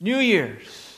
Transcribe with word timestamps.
New 0.00 0.18
Year's. 0.18 0.90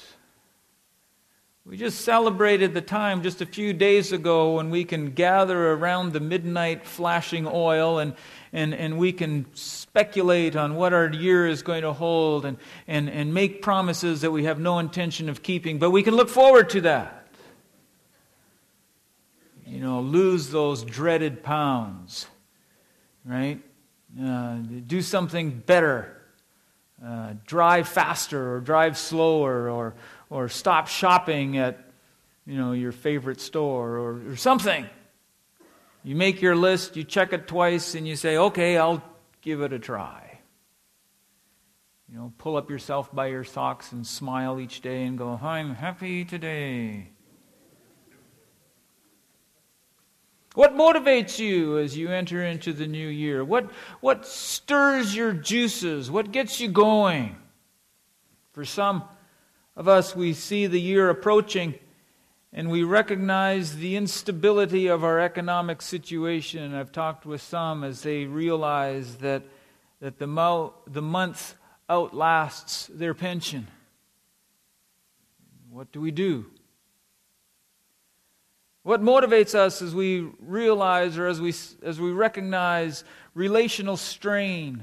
We 1.64 1.76
just 1.76 2.02
celebrated 2.02 2.72
the 2.72 2.80
time 2.80 3.22
just 3.22 3.40
a 3.40 3.46
few 3.46 3.72
days 3.72 4.12
ago 4.12 4.56
when 4.56 4.70
we 4.70 4.84
can 4.84 5.10
gather 5.10 5.72
around 5.72 6.12
the 6.12 6.20
midnight 6.20 6.86
flashing 6.86 7.46
oil 7.46 7.98
and, 7.98 8.14
and, 8.52 8.72
and 8.74 8.98
we 8.98 9.12
can 9.12 9.46
speculate 9.54 10.54
on 10.54 10.76
what 10.76 10.92
our 10.92 11.08
year 11.08 11.48
is 11.48 11.62
going 11.62 11.82
to 11.82 11.92
hold 11.92 12.44
and, 12.44 12.58
and, 12.86 13.10
and 13.10 13.34
make 13.34 13.60
promises 13.60 14.20
that 14.20 14.30
we 14.30 14.44
have 14.44 14.60
no 14.60 14.78
intention 14.78 15.28
of 15.28 15.42
keeping. 15.42 15.78
But 15.78 15.90
we 15.90 16.02
can 16.04 16.14
look 16.14 16.28
forward 16.28 16.70
to 16.70 16.82
that. 16.82 17.26
You 19.66 19.80
know, 19.80 20.00
lose 20.00 20.50
those 20.50 20.84
dreaded 20.84 21.42
pounds, 21.42 22.26
right? 23.24 23.60
Uh, 24.20 24.56
do 24.86 25.00
something 25.00 25.62
better. 25.64 26.21
Uh, 27.04 27.34
drive 27.46 27.88
faster 27.88 28.54
or 28.54 28.60
drive 28.60 28.96
slower 28.96 29.68
or, 29.68 29.94
or 30.30 30.48
stop 30.48 30.86
shopping 30.86 31.58
at 31.58 31.92
you 32.46 32.56
know, 32.56 32.72
your 32.72 32.92
favorite 32.92 33.40
store 33.40 33.96
or, 33.96 34.30
or 34.30 34.36
something. 34.36 34.86
You 36.04 36.16
make 36.16 36.42
your 36.42 36.56
list, 36.56 36.96
you 36.96 37.04
check 37.04 37.32
it 37.32 37.46
twice, 37.46 37.94
and 37.94 38.06
you 38.06 38.16
say, 38.16 38.36
okay, 38.36 38.76
I'll 38.76 39.02
give 39.40 39.62
it 39.62 39.72
a 39.72 39.78
try. 39.78 40.40
You 42.08 42.18
know, 42.18 42.32
pull 42.38 42.56
up 42.56 42.70
yourself 42.70 43.12
by 43.14 43.28
your 43.28 43.44
socks 43.44 43.92
and 43.92 44.06
smile 44.06 44.60
each 44.60 44.80
day 44.80 45.04
and 45.04 45.16
go, 45.16 45.38
I'm 45.42 45.74
happy 45.74 46.24
today. 46.24 47.08
What 50.54 50.74
motivates 50.74 51.38
you 51.38 51.78
as 51.78 51.96
you 51.96 52.10
enter 52.10 52.44
into 52.44 52.72
the 52.72 52.86
new 52.86 53.08
year? 53.08 53.44
What, 53.44 53.70
what 54.00 54.26
stirs 54.26 55.16
your 55.16 55.32
juices? 55.32 56.10
What 56.10 56.32
gets 56.32 56.60
you 56.60 56.68
going? 56.68 57.36
For 58.52 58.64
some, 58.64 59.04
of 59.74 59.88
us, 59.88 60.14
we 60.14 60.34
see 60.34 60.66
the 60.66 60.80
year 60.80 61.08
approaching 61.08 61.74
and 62.52 62.70
we 62.70 62.82
recognize 62.82 63.76
the 63.76 63.96
instability 63.96 64.86
of 64.88 65.02
our 65.04 65.18
economic 65.18 65.80
situation. 65.80 66.74
I've 66.74 66.92
talked 66.92 67.24
with 67.24 67.40
some 67.40 67.82
as 67.82 68.02
they 68.02 68.26
realize 68.26 69.16
that, 69.16 69.42
that 70.00 70.18
the, 70.18 70.26
mo- 70.26 70.74
the 70.86 71.00
month 71.00 71.54
outlasts 71.88 72.90
their 72.92 73.14
pension. 73.14 73.68
What 75.70 75.90
do 75.92 76.02
we 76.02 76.10
do? 76.10 76.44
What 78.82 79.00
motivates 79.00 79.54
us 79.54 79.80
as 79.80 79.94
we 79.94 80.28
realize 80.40 81.16
or 81.16 81.28
as 81.28 81.40
we, 81.40 81.54
as 81.82 82.00
we 82.00 82.10
recognize 82.10 83.04
relational 83.34 83.96
strain 83.96 84.82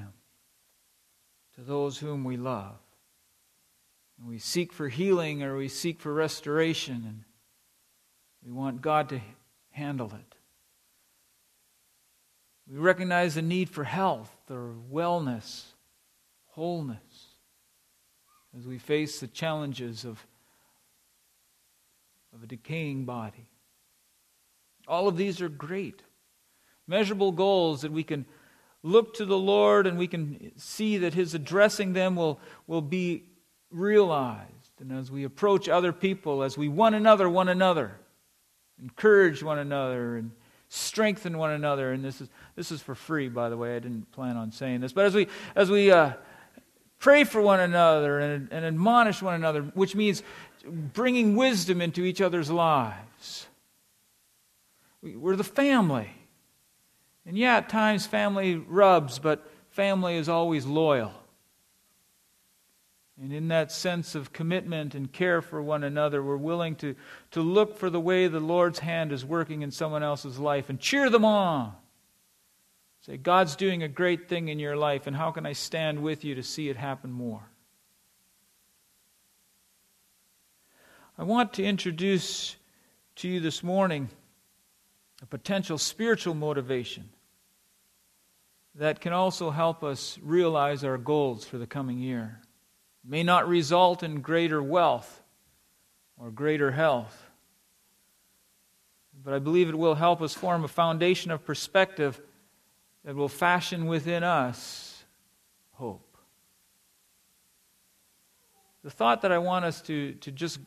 to 1.55 1.61
those 1.61 1.97
whom 1.97 2.23
we 2.23 2.37
love? 2.37 2.77
And 4.17 4.29
we 4.29 4.39
seek 4.39 4.71
for 4.71 4.87
healing 4.87 5.43
or 5.43 5.57
we 5.57 5.67
seek 5.67 5.99
for 5.99 6.13
restoration, 6.13 7.03
and 7.05 7.23
we 8.45 8.51
want 8.51 8.81
God 8.81 9.09
to 9.09 9.19
handle 9.71 10.11
it. 10.13 10.35
We 12.71 12.77
recognize 12.77 13.35
the 13.35 13.41
need 13.41 13.69
for 13.69 13.83
health 13.83 14.31
or 14.49 14.75
wellness, 14.91 15.63
wholeness, 16.47 17.27
as 18.57 18.65
we 18.65 18.77
face 18.77 19.19
the 19.19 19.27
challenges 19.27 20.05
of, 20.05 20.25
of 22.33 22.43
a 22.43 22.47
decaying 22.47 23.05
body. 23.05 23.48
All 24.89 25.07
of 25.07 25.15
these 25.15 25.39
are 25.39 25.49
great, 25.49 26.01
measurable 26.87 27.31
goals 27.31 27.81
that 27.83 27.91
we 27.91 28.03
can 28.03 28.25
look 28.81 29.13
to 29.15 29.25
the 29.25 29.37
Lord 29.37 29.85
and 29.85 29.97
we 29.97 30.07
can 30.07 30.51
see 30.57 30.97
that 30.97 31.13
His 31.13 31.35
addressing 31.35 31.93
them 31.93 32.15
will, 32.15 32.39
will 32.65 32.81
be 32.81 33.23
realized. 33.69 34.49
And 34.79 34.91
as 34.91 35.11
we 35.11 35.25
approach 35.25 35.69
other 35.69 35.93
people, 35.93 36.41
as 36.41 36.57
we 36.57 36.67
one 36.67 36.95
another, 36.95 37.29
one 37.29 37.49
another, 37.49 37.91
encourage 38.81 39.43
one 39.43 39.59
another 39.59 40.17
and 40.17 40.31
strengthen 40.69 41.37
one 41.37 41.51
another. 41.51 41.91
And 41.91 42.03
this 42.03 42.21
is, 42.21 42.29
this 42.55 42.71
is 42.71 42.81
for 42.81 42.95
free, 42.95 43.29
by 43.29 43.49
the 43.49 43.57
way. 43.57 43.75
I 43.75 43.79
didn't 43.79 44.11
plan 44.11 44.37
on 44.37 44.51
saying 44.51 44.81
this. 44.81 44.93
But 44.93 45.05
as 45.05 45.13
we, 45.13 45.27
as 45.55 45.69
we 45.69 45.91
uh, 45.91 46.13
pray 46.97 47.25
for 47.25 47.41
one 47.41 47.59
another 47.59 48.19
and, 48.19 48.47
and 48.51 48.65
admonish 48.65 49.21
one 49.21 49.35
another, 49.35 49.61
which 49.73 49.95
means 49.95 50.23
bringing 50.65 51.35
wisdom 51.35 51.81
into 51.81 52.03
each 52.05 52.21
other's 52.21 52.49
lives, 52.49 53.47
we're 55.01 55.35
the 55.35 55.43
family. 55.43 56.09
And 57.25 57.37
yeah, 57.37 57.57
at 57.57 57.69
times 57.69 58.05
family 58.05 58.55
rubs, 58.55 59.19
but 59.19 59.49
family 59.69 60.17
is 60.17 60.29
always 60.29 60.65
loyal. 60.65 61.13
And 63.21 63.33
in 63.33 63.49
that 63.49 63.71
sense 63.71 64.15
of 64.15 64.31
commitment 64.31 64.95
and 64.95 65.11
care 65.11 65.41
for 65.41 65.61
one 65.61 65.83
another, 65.83 66.23
we're 66.23 66.37
willing 66.37 66.75
to, 66.77 66.95
to 67.31 67.41
look 67.41 67.77
for 67.77 67.89
the 67.89 67.99
way 67.99 68.27
the 68.27 68.39
Lord's 68.39 68.79
hand 68.79 69.11
is 69.11 69.25
working 69.25 69.61
in 69.61 69.71
someone 69.71 70.03
else's 70.03 70.39
life 70.39 70.69
and 70.69 70.79
cheer 70.79 71.09
them 71.09 71.25
on. 71.25 71.73
Say, 73.01 73.17
God's 73.17 73.55
doing 73.55 73.83
a 73.83 73.89
great 73.89 74.29
thing 74.29 74.47
in 74.47 74.59
your 74.59 74.77
life, 74.77 75.05
and 75.05 75.15
how 75.15 75.31
can 75.31 75.45
I 75.45 75.53
stand 75.53 76.01
with 76.01 76.23
you 76.23 76.35
to 76.35 76.43
see 76.43 76.69
it 76.69 76.77
happen 76.77 77.11
more? 77.11 77.41
I 81.17 81.23
want 81.23 81.53
to 81.53 81.63
introduce 81.63 82.55
to 83.17 83.27
you 83.27 83.41
this 83.41 83.63
morning 83.63 84.09
a 85.21 85.25
potential 85.25 85.77
spiritual 85.77 86.33
motivation 86.33 87.09
that 88.75 89.01
can 89.01 89.11
also 89.11 89.49
help 89.49 89.83
us 89.83 90.17
realize 90.21 90.83
our 90.83 90.97
goals 90.97 91.45
for 91.45 91.57
the 91.57 91.67
coming 91.67 91.99
year 91.99 92.41
may 93.03 93.23
not 93.23 93.47
result 93.47 94.03
in 94.03 94.21
greater 94.21 94.61
wealth 94.61 95.23
or 96.17 96.29
greater 96.29 96.71
health. 96.71 97.29
But 99.23 99.33
I 99.33 99.39
believe 99.39 99.69
it 99.69 99.77
will 99.77 99.95
help 99.95 100.21
us 100.21 100.33
form 100.33 100.63
a 100.63 100.67
foundation 100.67 101.31
of 101.31 101.43
perspective 101.43 102.21
that 103.03 103.15
will 103.15 103.29
fashion 103.29 103.87
within 103.87 104.23
us 104.23 105.03
hope. 105.73 106.17
The 108.83 108.89
thought 108.89 109.21
that 109.23 109.31
I 109.31 109.39
want 109.39 109.65
us 109.65 109.81
to, 109.83 110.13
to 110.13 110.31
just 110.31 110.59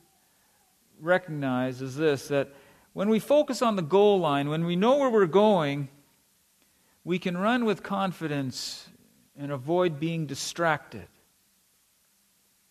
recognize 1.00 1.80
is 1.80 1.96
this 1.96 2.28
that 2.28 2.48
when 2.92 3.08
we 3.08 3.18
focus 3.18 3.62
on 3.62 3.76
the 3.76 3.82
goal 3.82 4.20
line, 4.20 4.48
when 4.48 4.64
we 4.64 4.76
know 4.76 4.96
where 4.98 5.10
we're 5.10 5.26
going, 5.26 5.88
we 7.04 7.18
can 7.18 7.36
run 7.36 7.64
with 7.64 7.82
confidence 7.82 8.88
and 9.36 9.50
avoid 9.50 9.98
being 9.98 10.26
distracted. 10.26 11.08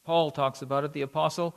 Paul 0.03 0.31
talks 0.31 0.61
about 0.61 0.83
it, 0.83 0.93
the 0.93 1.01
apostle, 1.01 1.55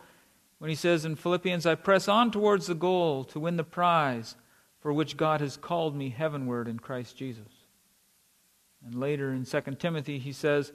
when 0.58 0.70
he 0.70 0.76
says 0.76 1.04
in 1.04 1.16
Philippians, 1.16 1.66
I 1.66 1.74
press 1.74 2.08
on 2.08 2.30
towards 2.30 2.66
the 2.66 2.74
goal 2.74 3.24
to 3.24 3.40
win 3.40 3.56
the 3.56 3.64
prize 3.64 4.36
for 4.80 4.92
which 4.92 5.16
God 5.16 5.40
has 5.40 5.56
called 5.56 5.96
me 5.96 6.10
heavenward 6.10 6.68
in 6.68 6.78
Christ 6.78 7.16
Jesus. 7.16 7.52
And 8.84 8.94
later 8.94 9.32
in 9.32 9.44
2 9.44 9.60
Timothy, 9.78 10.18
he 10.18 10.32
says, 10.32 10.72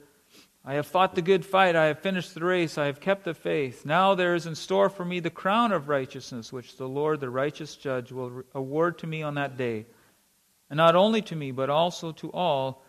I 0.64 0.74
have 0.74 0.86
fought 0.86 1.14
the 1.14 1.22
good 1.22 1.46
fight, 1.46 1.74
I 1.74 1.86
have 1.86 2.00
finished 2.00 2.34
the 2.34 2.44
race, 2.44 2.76
I 2.76 2.86
have 2.86 3.00
kept 3.00 3.24
the 3.24 3.32
faith. 3.32 3.86
Now 3.86 4.14
there 4.14 4.34
is 4.34 4.46
in 4.46 4.54
store 4.54 4.90
for 4.90 5.04
me 5.04 5.18
the 5.18 5.30
crown 5.30 5.72
of 5.72 5.88
righteousness, 5.88 6.52
which 6.52 6.76
the 6.76 6.88
Lord, 6.88 7.20
the 7.20 7.30
righteous 7.30 7.76
judge, 7.76 8.12
will 8.12 8.42
award 8.54 8.98
to 8.98 9.06
me 9.06 9.22
on 9.22 9.34
that 9.34 9.56
day. 9.56 9.86
And 10.68 10.76
not 10.76 10.94
only 10.94 11.22
to 11.22 11.36
me, 11.36 11.50
but 11.50 11.70
also 11.70 12.12
to 12.12 12.30
all 12.32 12.84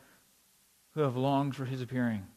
who 0.94 1.02
have 1.02 1.16
longed 1.16 1.56
for 1.56 1.64
his 1.64 1.82
appearing. 1.82 2.28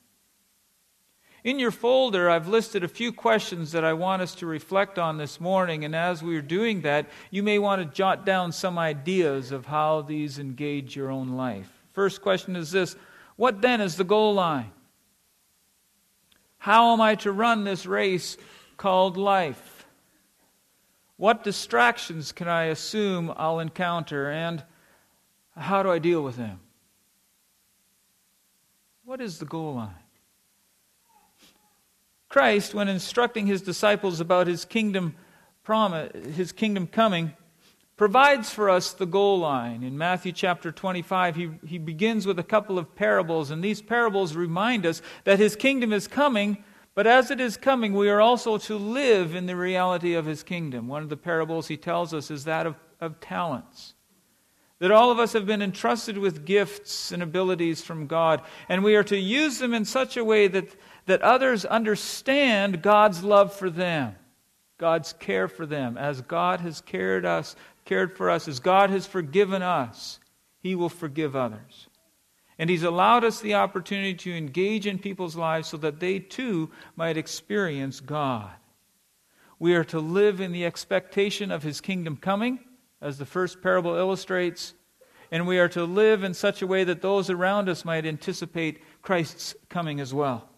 In 1.42 1.58
your 1.58 1.72
folder, 1.72 2.30
I've 2.30 2.48
listed 2.48 2.84
a 2.84 2.88
few 2.88 3.12
questions 3.12 3.72
that 3.72 3.84
I 3.84 3.92
want 3.92 4.22
us 4.22 4.34
to 4.36 4.46
reflect 4.46 4.98
on 4.98 5.18
this 5.18 5.40
morning, 5.40 5.84
and 5.84 5.94
as 5.94 6.22
we're 6.22 6.40
doing 6.40 6.80
that, 6.82 7.06
you 7.30 7.42
may 7.42 7.58
want 7.58 7.82
to 7.82 7.94
jot 7.94 8.24
down 8.24 8.52
some 8.52 8.78
ideas 8.78 9.52
of 9.52 9.66
how 9.66 10.00
these 10.00 10.38
engage 10.38 10.96
your 10.96 11.10
own 11.10 11.30
life. 11.30 11.68
First 11.92 12.22
question 12.22 12.56
is 12.56 12.70
this 12.70 12.96
What 13.36 13.60
then 13.60 13.82
is 13.82 13.96
the 13.96 14.04
goal 14.04 14.32
line? 14.32 14.70
How 16.64 16.94
am 16.94 17.00
I 17.02 17.16
to 17.16 17.30
run 17.30 17.64
this 17.64 17.84
race 17.84 18.38
called 18.78 19.18
life? 19.18 19.86
What 21.18 21.44
distractions 21.44 22.32
can 22.32 22.48
I 22.48 22.64
assume 22.64 23.30
I'll 23.36 23.58
encounter, 23.58 24.30
and 24.30 24.64
how 25.54 25.82
do 25.82 25.90
I 25.90 25.98
deal 25.98 26.22
with 26.22 26.36
them? 26.36 26.60
What 29.04 29.20
is 29.20 29.40
the 29.40 29.44
goal 29.44 29.74
line? 29.74 29.90
Christ, 32.30 32.72
when 32.72 32.88
instructing 32.88 33.46
his 33.46 33.60
disciples 33.60 34.18
about 34.18 34.46
his 34.46 34.64
kingdom 34.64 35.16
promise, 35.64 36.12
his 36.34 36.50
kingdom 36.50 36.86
coming, 36.86 37.34
provides 37.96 38.50
for 38.50 38.68
us 38.68 38.92
the 38.92 39.06
goal 39.06 39.38
line. 39.38 39.82
In 39.82 39.96
Matthew 39.96 40.32
chapter 40.32 40.72
25, 40.72 41.36
he, 41.36 41.50
he 41.66 41.78
begins 41.78 42.26
with 42.26 42.38
a 42.38 42.44
couple 42.44 42.78
of 42.78 42.94
parables, 42.94 43.50
and 43.50 43.62
these 43.62 43.82
parables 43.82 44.34
remind 44.34 44.84
us 44.84 45.02
that 45.24 45.38
his 45.38 45.56
kingdom 45.56 45.92
is 45.92 46.08
coming, 46.08 46.62
but 46.94 47.06
as 47.06 47.30
it 47.30 47.40
is 47.40 47.56
coming, 47.56 47.92
we 47.92 48.08
are 48.08 48.20
also 48.20 48.58
to 48.58 48.76
live 48.76 49.34
in 49.34 49.46
the 49.46 49.56
reality 49.56 50.14
of 50.14 50.26
his 50.26 50.42
kingdom. 50.42 50.88
One 50.88 51.02
of 51.02 51.08
the 51.08 51.16
parables 51.16 51.68
he 51.68 51.76
tells 51.76 52.12
us 52.14 52.30
is 52.30 52.44
that 52.44 52.66
of, 52.66 52.76
of 53.00 53.20
talents. 53.20 53.94
That 54.80 54.90
all 54.90 55.10
of 55.10 55.18
us 55.18 55.32
have 55.32 55.46
been 55.46 55.62
entrusted 55.62 56.18
with 56.18 56.44
gifts 56.44 57.12
and 57.12 57.22
abilities 57.22 57.80
from 57.80 58.06
God, 58.06 58.42
and 58.68 58.82
we 58.82 58.96
are 58.96 59.04
to 59.04 59.16
use 59.16 59.58
them 59.58 59.72
in 59.72 59.84
such 59.84 60.16
a 60.16 60.24
way 60.24 60.48
that 60.48 60.76
that 61.06 61.22
others 61.22 61.64
understand 61.64 62.82
God's 62.82 63.22
love 63.22 63.52
for 63.52 63.70
them, 63.70 64.16
God's 64.78 65.12
care 65.12 65.48
for 65.48 65.66
them, 65.66 65.96
as 65.96 66.22
God 66.22 66.60
has 66.60 66.80
cared 66.80 67.24
us, 67.24 67.56
cared 67.84 68.16
for 68.16 68.30
us, 68.30 68.48
as 68.48 68.60
God 68.60 68.90
has 68.90 69.06
forgiven 69.06 69.62
us, 69.62 70.18
He 70.60 70.74
will 70.74 70.88
forgive 70.88 71.36
others. 71.36 71.88
And 72.58 72.70
He's 72.70 72.82
allowed 72.82 73.24
us 73.24 73.40
the 73.40 73.54
opportunity 73.54 74.14
to 74.14 74.36
engage 74.36 74.86
in 74.86 74.98
people's 74.98 75.36
lives 75.36 75.68
so 75.68 75.76
that 75.78 76.00
they 76.00 76.18
too 76.18 76.70
might 76.96 77.16
experience 77.16 78.00
God. 78.00 78.52
We 79.58 79.74
are 79.74 79.84
to 79.84 80.00
live 80.00 80.40
in 80.40 80.52
the 80.52 80.64
expectation 80.64 81.50
of 81.50 81.62
His 81.62 81.80
kingdom 81.80 82.16
coming, 82.16 82.60
as 83.00 83.18
the 83.18 83.26
first 83.26 83.62
parable 83.62 83.96
illustrates, 83.96 84.74
and 85.30 85.46
we 85.46 85.58
are 85.58 85.68
to 85.70 85.84
live 85.84 86.22
in 86.22 86.32
such 86.32 86.62
a 86.62 86.66
way 86.66 86.84
that 86.84 87.02
those 87.02 87.28
around 87.28 87.68
us 87.68 87.84
might 87.84 88.06
anticipate 88.06 88.80
Christ's 89.02 89.54
coming 89.68 90.00
as 90.00 90.14
well. 90.14 90.48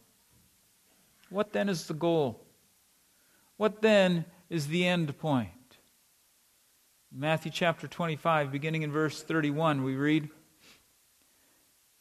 What 1.31 1.52
then 1.52 1.69
is 1.69 1.87
the 1.87 1.94
goal? 1.94 2.44
What 3.56 3.82
then 3.82 4.26
is 4.50 4.69
the 4.69 4.87
end 4.87 5.17
point? 5.19 5.50
Matthew 7.12 7.50
chapter 7.53 7.87
25, 7.87 8.50
beginning 8.50 8.82
in 8.82 8.91
verse 8.91 9.23
31, 9.23 9.85
we 9.85 9.94
read 9.94 10.29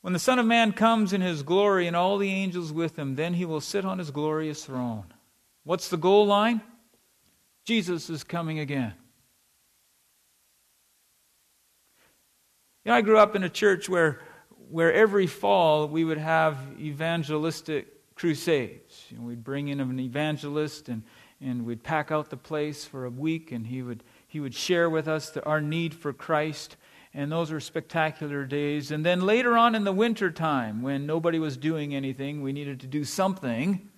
When 0.02 0.14
the 0.14 0.20
Son 0.20 0.40
of 0.40 0.46
Man 0.46 0.74
comes 0.74 1.14
in 1.14 1.22
his 1.22 1.44
glory 1.44 1.88
and 1.88 1.96
all 1.96 2.18
the 2.18 2.32
angels 2.32 2.74
with 2.74 2.98
him, 2.98 3.16
then 3.16 3.36
he 3.36 3.46
will 3.46 3.62
sit 3.62 3.86
on 3.86 4.00
his 4.00 4.12
glorious 4.12 4.66
throne. 4.66 5.06
What's 5.64 5.90
the 5.90 5.98
goal 5.98 6.26
line? 6.26 6.62
Jesus 7.66 8.10
is 8.10 8.24
coming 8.24 8.60
again. 8.60 8.94
You 12.84 12.92
know, 12.92 12.98
I 12.98 13.02
grew 13.02 13.18
up 13.18 13.36
in 13.36 13.44
a 13.44 13.50
church 13.50 13.90
where, 13.90 14.22
where 14.70 14.94
every 14.94 15.28
fall 15.28 15.88
we 15.88 16.04
would 16.04 16.20
have 16.20 16.58
evangelistic 16.80 17.88
crusades. 18.16 19.06
You 19.10 19.18
know, 19.18 19.24
we'd 19.24 19.44
bring 19.44 19.70
in 19.70 19.80
an 19.80 20.00
evangelist 20.00 20.90
and, 20.90 21.04
and 21.42 21.66
we'd 21.66 21.84
pack 21.84 22.12
out 22.12 22.30
the 22.30 22.38
place 22.38 22.86
for 22.86 23.06
a 23.06 23.10
week 23.10 23.52
and 23.52 23.66
he 23.66 23.82
would, 23.82 24.04
he 24.36 24.42
would 24.42 24.54
share 24.54 24.90
with 24.90 25.08
us 25.08 25.30
the, 25.30 25.42
our 25.46 25.62
need 25.62 25.94
for 25.94 26.12
Christ. 26.12 26.76
And 27.14 27.32
those 27.32 27.54
were 27.54 27.62
spectacular 27.62 28.44
days. 28.44 28.92
And 28.92 29.06
then 29.06 29.22
later 29.22 29.56
on 29.56 29.76
in 29.76 29.86
the 29.86 29.94
winter 29.94 30.30
time, 30.30 30.82
when 30.82 31.06
nobody 31.06 31.40
was 31.40 31.56
doing 31.56 31.96
anything, 31.96 32.42
we 32.42 32.52
needed 32.52 32.82
to 32.82 32.88
do 32.88 33.06
something. 33.06 33.90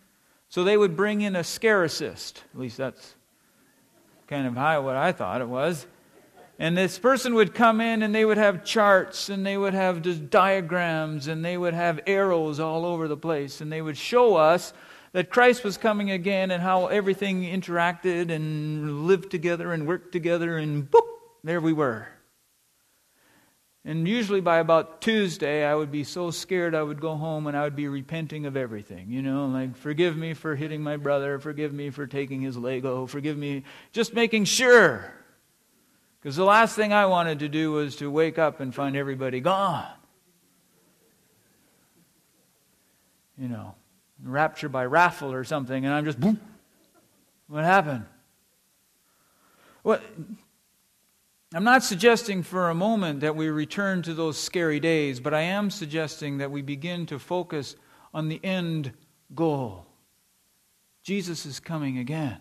So 0.47 0.63
they 0.63 0.77
would 0.77 0.95
bring 0.95 1.21
in 1.21 1.35
a 1.35 1.39
scaricist. 1.39 2.43
At 2.53 2.59
least 2.59 2.77
that's 2.77 3.15
kind 4.27 4.45
of 4.45 4.53
high 4.53 4.77
what 4.77 4.95
I 4.95 5.11
thought 5.11 5.41
it 5.41 5.47
was. 5.47 5.87
And 6.59 6.77
this 6.77 6.99
person 6.99 7.33
would 7.33 7.55
come 7.55 7.81
in 7.81 8.03
and 8.03 8.13
they 8.13 8.23
would 8.23 8.37
have 8.37 8.63
charts 8.63 9.29
and 9.29 9.43
they 9.43 9.57
would 9.57 9.73
have 9.73 10.29
diagrams 10.29 11.27
and 11.27 11.43
they 11.43 11.57
would 11.57 11.73
have 11.73 11.99
arrows 12.05 12.59
all 12.59 12.85
over 12.85 13.07
the 13.07 13.17
place 13.17 13.59
and 13.59 13.71
they 13.71 13.81
would 13.81 13.97
show 13.97 14.35
us 14.35 14.71
that 15.17 15.31
Christ 15.31 15.63
was 15.63 15.77
coming 15.77 16.11
again 16.11 16.51
and 16.51 16.61
how 16.61 16.85
everything 16.85 17.41
interacted 17.41 18.29
and 18.29 19.07
lived 19.07 19.31
together 19.31 19.73
and 19.73 19.87
worked 19.87 20.11
together 20.11 20.59
and 20.59 20.87
boop, 20.91 21.07
there 21.43 21.59
we 21.59 21.73
were. 21.73 22.07
And 23.83 24.07
usually 24.07 24.41
by 24.41 24.59
about 24.59 25.01
Tuesday, 25.01 25.65
I 25.65 25.73
would 25.73 25.91
be 25.91 26.03
so 26.03 26.29
scared 26.29 26.75
I 26.75 26.83
would 26.83 27.01
go 27.01 27.15
home 27.15 27.47
and 27.47 27.57
I 27.57 27.63
would 27.63 27.75
be 27.75 27.87
repenting 27.87 28.45
of 28.45 28.55
everything. 28.55 29.09
You 29.09 29.23
know, 29.23 29.47
like, 29.47 29.75
forgive 29.75 30.15
me 30.15 30.35
for 30.35 30.55
hitting 30.55 30.83
my 30.83 30.97
brother, 30.97 31.39
forgive 31.39 31.73
me 31.73 31.89
for 31.89 32.05
taking 32.05 32.41
his 32.41 32.55
Lego, 32.55 33.07
forgive 33.07 33.39
me, 33.39 33.63
just 33.93 34.13
making 34.13 34.45
sure 34.45 35.11
because 36.21 36.35
the 36.35 36.45
last 36.45 36.75
thing 36.75 36.93
I 36.93 37.07
wanted 37.07 37.39
to 37.39 37.49
do 37.49 37.71
was 37.71 37.95
to 37.95 38.11
wake 38.11 38.37
up 38.37 38.59
and 38.59 38.71
find 38.71 38.95
everybody 38.95 39.39
gone. 39.39 39.89
You 43.35 43.47
know, 43.47 43.73
rapture 44.23 44.69
by 44.69 44.85
raffle 44.85 45.31
or 45.31 45.43
something, 45.43 45.85
and 45.85 45.93
I'm 45.93 46.05
just, 46.05 46.19
boom. 46.19 46.39
What 47.47 47.63
happened? 47.63 48.05
What? 49.83 50.03
I'm 51.53 51.63
not 51.63 51.83
suggesting 51.83 52.43
for 52.43 52.69
a 52.69 52.75
moment 52.75 53.21
that 53.21 53.35
we 53.35 53.47
return 53.47 54.01
to 54.01 54.13
those 54.13 54.37
scary 54.37 54.81
days, 54.81 55.19
but 55.19 55.33
I 55.33 55.41
am 55.41 55.69
suggesting 55.69 56.39
that 56.39 56.51
we 56.51 56.61
begin 56.61 57.05
to 57.05 57.19
focus 57.19 57.75
on 58.13 58.27
the 58.27 58.43
end 58.43 58.91
goal. 59.33 59.85
Jesus 61.03 61.45
is 61.45 61.61
coming 61.61 61.99
again. 61.99 62.39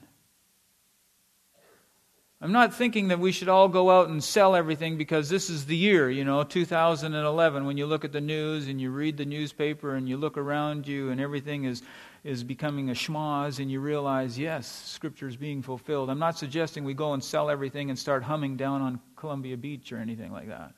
I'm 2.46 2.52
not 2.52 2.72
thinking 2.72 3.08
that 3.08 3.18
we 3.18 3.32
should 3.32 3.48
all 3.48 3.66
go 3.66 3.90
out 3.90 4.08
and 4.08 4.22
sell 4.22 4.54
everything 4.54 4.96
because 4.96 5.28
this 5.28 5.50
is 5.50 5.66
the 5.66 5.76
year, 5.76 6.08
you 6.08 6.24
know, 6.24 6.44
2011, 6.44 7.66
when 7.66 7.76
you 7.76 7.86
look 7.86 8.04
at 8.04 8.12
the 8.12 8.20
news 8.20 8.68
and 8.68 8.80
you 8.80 8.92
read 8.92 9.16
the 9.16 9.24
newspaper 9.24 9.96
and 9.96 10.08
you 10.08 10.16
look 10.16 10.38
around 10.38 10.86
you 10.86 11.10
and 11.10 11.20
everything 11.20 11.64
is, 11.64 11.82
is 12.22 12.44
becoming 12.44 12.90
a 12.90 12.92
schmoz 12.92 13.58
and 13.58 13.68
you 13.68 13.80
realize, 13.80 14.38
yes, 14.38 14.68
Scripture 14.68 15.26
is 15.26 15.36
being 15.36 15.60
fulfilled. 15.60 16.08
I'm 16.08 16.20
not 16.20 16.38
suggesting 16.38 16.84
we 16.84 16.94
go 16.94 17.14
and 17.14 17.24
sell 17.24 17.50
everything 17.50 17.90
and 17.90 17.98
start 17.98 18.22
humming 18.22 18.56
down 18.56 18.80
on 18.80 19.00
Columbia 19.16 19.56
Beach 19.56 19.90
or 19.90 19.96
anything 19.96 20.30
like 20.30 20.46
that. 20.46 20.72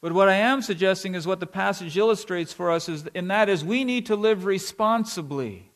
But 0.00 0.12
what 0.12 0.28
I 0.28 0.36
am 0.36 0.62
suggesting 0.62 1.16
is 1.16 1.26
what 1.26 1.40
the 1.40 1.46
passage 1.48 1.96
illustrates 1.96 2.52
for 2.52 2.70
us, 2.70 2.88
is, 2.88 3.08
and 3.16 3.32
that 3.32 3.48
is 3.48 3.64
we 3.64 3.82
need 3.82 4.06
to 4.06 4.14
live 4.14 4.44
responsibly. 4.44 5.67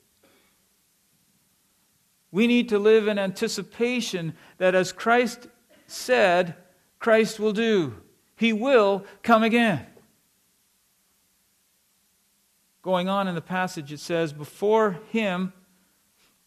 We 2.32 2.46
need 2.46 2.70
to 2.70 2.78
live 2.78 3.06
in 3.06 3.18
anticipation 3.18 4.32
that 4.56 4.74
as 4.74 4.90
Christ 4.90 5.46
said, 5.86 6.56
Christ 6.98 7.38
will 7.38 7.52
do. 7.52 7.94
He 8.36 8.54
will 8.54 9.04
come 9.22 9.42
again. 9.42 9.86
Going 12.80 13.08
on 13.08 13.28
in 13.28 13.34
the 13.34 13.42
passage, 13.42 13.92
it 13.92 14.00
says, 14.00 14.32
Before 14.32 14.98
him 15.10 15.52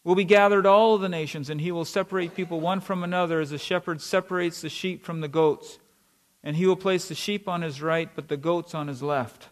will 0.04 0.16
be 0.16 0.26
gathered 0.26 0.66
all 0.66 0.98
the 0.98 1.08
nations, 1.08 1.50
and 1.50 1.62
he 1.62 1.72
will 1.72 1.86
separate 1.86 2.36
people 2.36 2.60
one 2.60 2.82
from 2.82 3.04
another 3.04 3.40
as 3.40 3.52
a 3.52 3.58
shepherd 3.58 4.02
separates 4.02 4.62
the 4.62 4.70
sheep 4.70 5.06
from 5.06 5.22
the 5.22 5.28
goats. 5.28 5.78
And 6.44 6.56
he 6.56 6.66
will 6.66 6.76
place 6.76 7.08
the 7.08 7.16
sheep 7.16 7.48
on 7.48 7.62
his 7.62 7.82
right, 7.82 8.10
but 8.16 8.28
the 8.28 8.38
goats 8.38 8.76
on 8.76 8.88
his 8.88 9.02
left. 9.02 9.50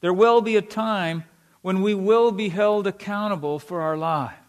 There 0.00 0.12
will 0.12 0.40
be 0.40 0.56
a 0.56 0.62
time 0.62 1.24
when 1.62 1.82
we 1.82 1.94
will 1.94 2.30
be 2.30 2.48
held 2.48 2.86
accountable 2.86 3.58
for 3.58 3.80
our 3.80 3.96
lives 3.96 4.43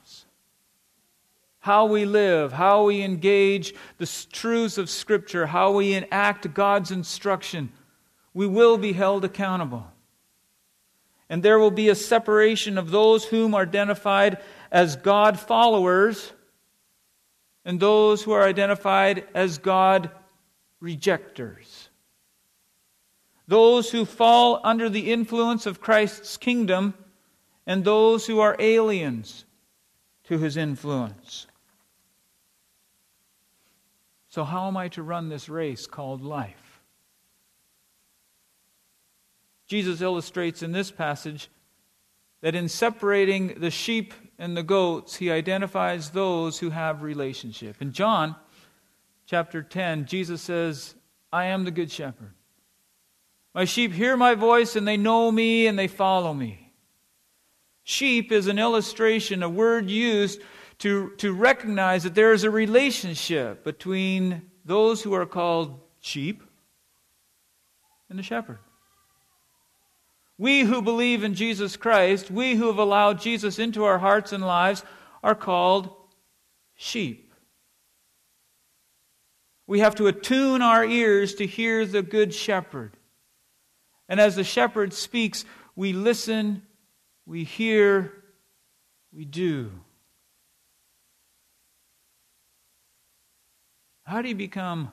how 1.65 1.87
we 1.87 2.05
live, 2.05 2.53
how 2.53 2.83
we 2.83 3.01
engage 3.01 3.73
the 3.97 4.05
truths 4.31 4.77
of 4.77 4.87
Scripture, 4.87 5.47
how 5.47 5.71
we 5.71 5.95
enact 5.95 6.53
God's 6.53 6.91
instruction, 6.91 7.71
we 8.35 8.45
will 8.45 8.77
be 8.77 8.93
held 8.93 9.25
accountable. 9.25 9.83
And 11.27 11.41
there 11.41 11.57
will 11.57 11.71
be 11.71 11.89
a 11.89 11.95
separation 11.95 12.77
of 12.77 12.91
those 12.91 13.25
whom 13.25 13.55
are 13.55 13.63
identified 13.63 14.43
as 14.71 14.95
God 14.95 15.39
followers 15.39 16.33
and 17.65 17.79
those 17.79 18.21
who 18.21 18.31
are 18.31 18.43
identified 18.43 19.25
as 19.33 19.57
God 19.57 20.11
rejectors. 20.79 21.89
Those 23.47 23.89
who 23.89 24.05
fall 24.05 24.61
under 24.63 24.87
the 24.87 25.11
influence 25.11 25.65
of 25.65 25.81
Christ's 25.81 26.37
kingdom 26.37 26.93
and 27.65 27.83
those 27.83 28.27
who 28.27 28.39
are 28.39 28.55
aliens 28.59 29.45
to 30.25 30.37
his 30.37 30.57
influence. 30.57 31.47
So, 34.35 34.43
how 34.43 34.67
am 34.67 34.75
I 34.75 34.89
to 34.89 35.01
run 35.01 35.29
this 35.29 35.47
race 35.47 35.87
called 35.87 36.21
life? 36.21 36.81
Jesus 39.65 40.01
illustrates 40.01 40.61
in 40.61 40.73
this 40.73 40.91
passage 40.91 41.49
that 42.41 42.53
in 42.53 42.67
separating 42.67 43.61
the 43.61 43.71
sheep 43.71 44.13
and 44.37 44.57
the 44.57 44.61
goats, 44.61 45.15
he 45.15 45.31
identifies 45.31 46.09
those 46.09 46.59
who 46.59 46.69
have 46.69 47.01
relationship. 47.01 47.81
In 47.81 47.93
John 47.93 48.35
chapter 49.25 49.63
10, 49.63 50.05
Jesus 50.05 50.41
says, 50.41 50.95
I 51.31 51.45
am 51.45 51.63
the 51.63 51.71
good 51.71 51.89
shepherd. 51.89 52.33
My 53.53 53.63
sheep 53.63 53.93
hear 53.93 54.17
my 54.17 54.35
voice 54.35 54.75
and 54.75 54.85
they 54.85 54.97
know 54.97 55.31
me 55.31 55.65
and 55.65 55.79
they 55.79 55.87
follow 55.87 56.33
me. 56.33 56.73
Sheep 57.85 58.33
is 58.33 58.47
an 58.47 58.59
illustration, 58.59 59.43
a 59.43 59.47
word 59.47 59.89
used 59.89 60.41
to, 60.85 61.09
to 61.17 61.33
recognize 61.33 62.03
that 62.03 62.13
there 62.13 62.31
is 62.31 62.43
a 62.43 62.51
relationship 62.51 63.63
between 63.63 64.43
those 64.65 65.01
who 65.01 65.13
are 65.15 65.25
called 65.25 65.79
sheep 65.99 66.43
and 68.07 68.19
the 68.19 68.23
shepherd. 68.23 68.59
We 70.37 70.61
who 70.61 70.83
believe 70.83 71.23
in 71.23 71.33
Jesus 71.33 71.75
Christ, 71.75 72.29
we 72.29 72.53
who 72.53 72.67
have 72.67 72.77
allowed 72.77 73.19
Jesus 73.19 73.57
into 73.57 73.83
our 73.83 73.97
hearts 73.97 74.31
and 74.31 74.45
lives, 74.45 74.83
are 75.23 75.33
called 75.33 75.89
sheep. 76.75 77.33
We 79.65 79.79
have 79.79 79.95
to 79.95 80.05
attune 80.05 80.61
our 80.61 80.85
ears 80.85 81.33
to 81.35 81.47
hear 81.47 81.87
the 81.87 82.03
good 82.03 82.31
shepherd. 82.31 82.95
And 84.07 84.19
as 84.19 84.35
the 84.35 84.43
shepherd 84.43 84.93
speaks, 84.93 85.45
we 85.75 85.93
listen, 85.93 86.61
we 87.25 87.43
hear, 87.43 88.13
we 89.11 89.25
do. 89.25 89.71
How 94.05 94.21
do 94.21 94.29
you 94.29 94.35
become 94.35 94.91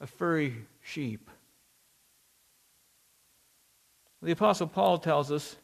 a 0.00 0.06
furry 0.06 0.54
sheep? 0.82 1.30
The 4.22 4.32
Apostle 4.32 4.66
Paul 4.66 4.98
tells 4.98 5.32
us 5.32 5.56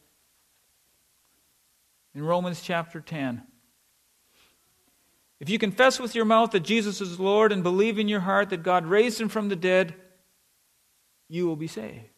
in 2.15 2.23
Romans 2.23 2.63
chapter 2.63 3.01
10. 3.01 3.43
If 5.41 5.51
you 5.51 5.59
confess 5.59 5.99
with 5.99 6.15
your 6.15 6.25
mouth 6.25 6.53
that 6.53 6.61
Jesus 6.61 7.01
is 7.01 7.19
Lord 7.19 7.53
and 7.53 7.63
believe 7.63 7.99
in 7.99 8.09
your 8.09 8.21
heart 8.21 8.51
that 8.51 8.63
God 8.63 8.87
raised 8.87 9.21
him 9.21 9.29
from 9.29 9.49
the 9.49 9.57
dead, 9.57 9.95
you 11.29 11.47
will 11.47 11.57
be 11.57 11.67
saved. 11.67 12.09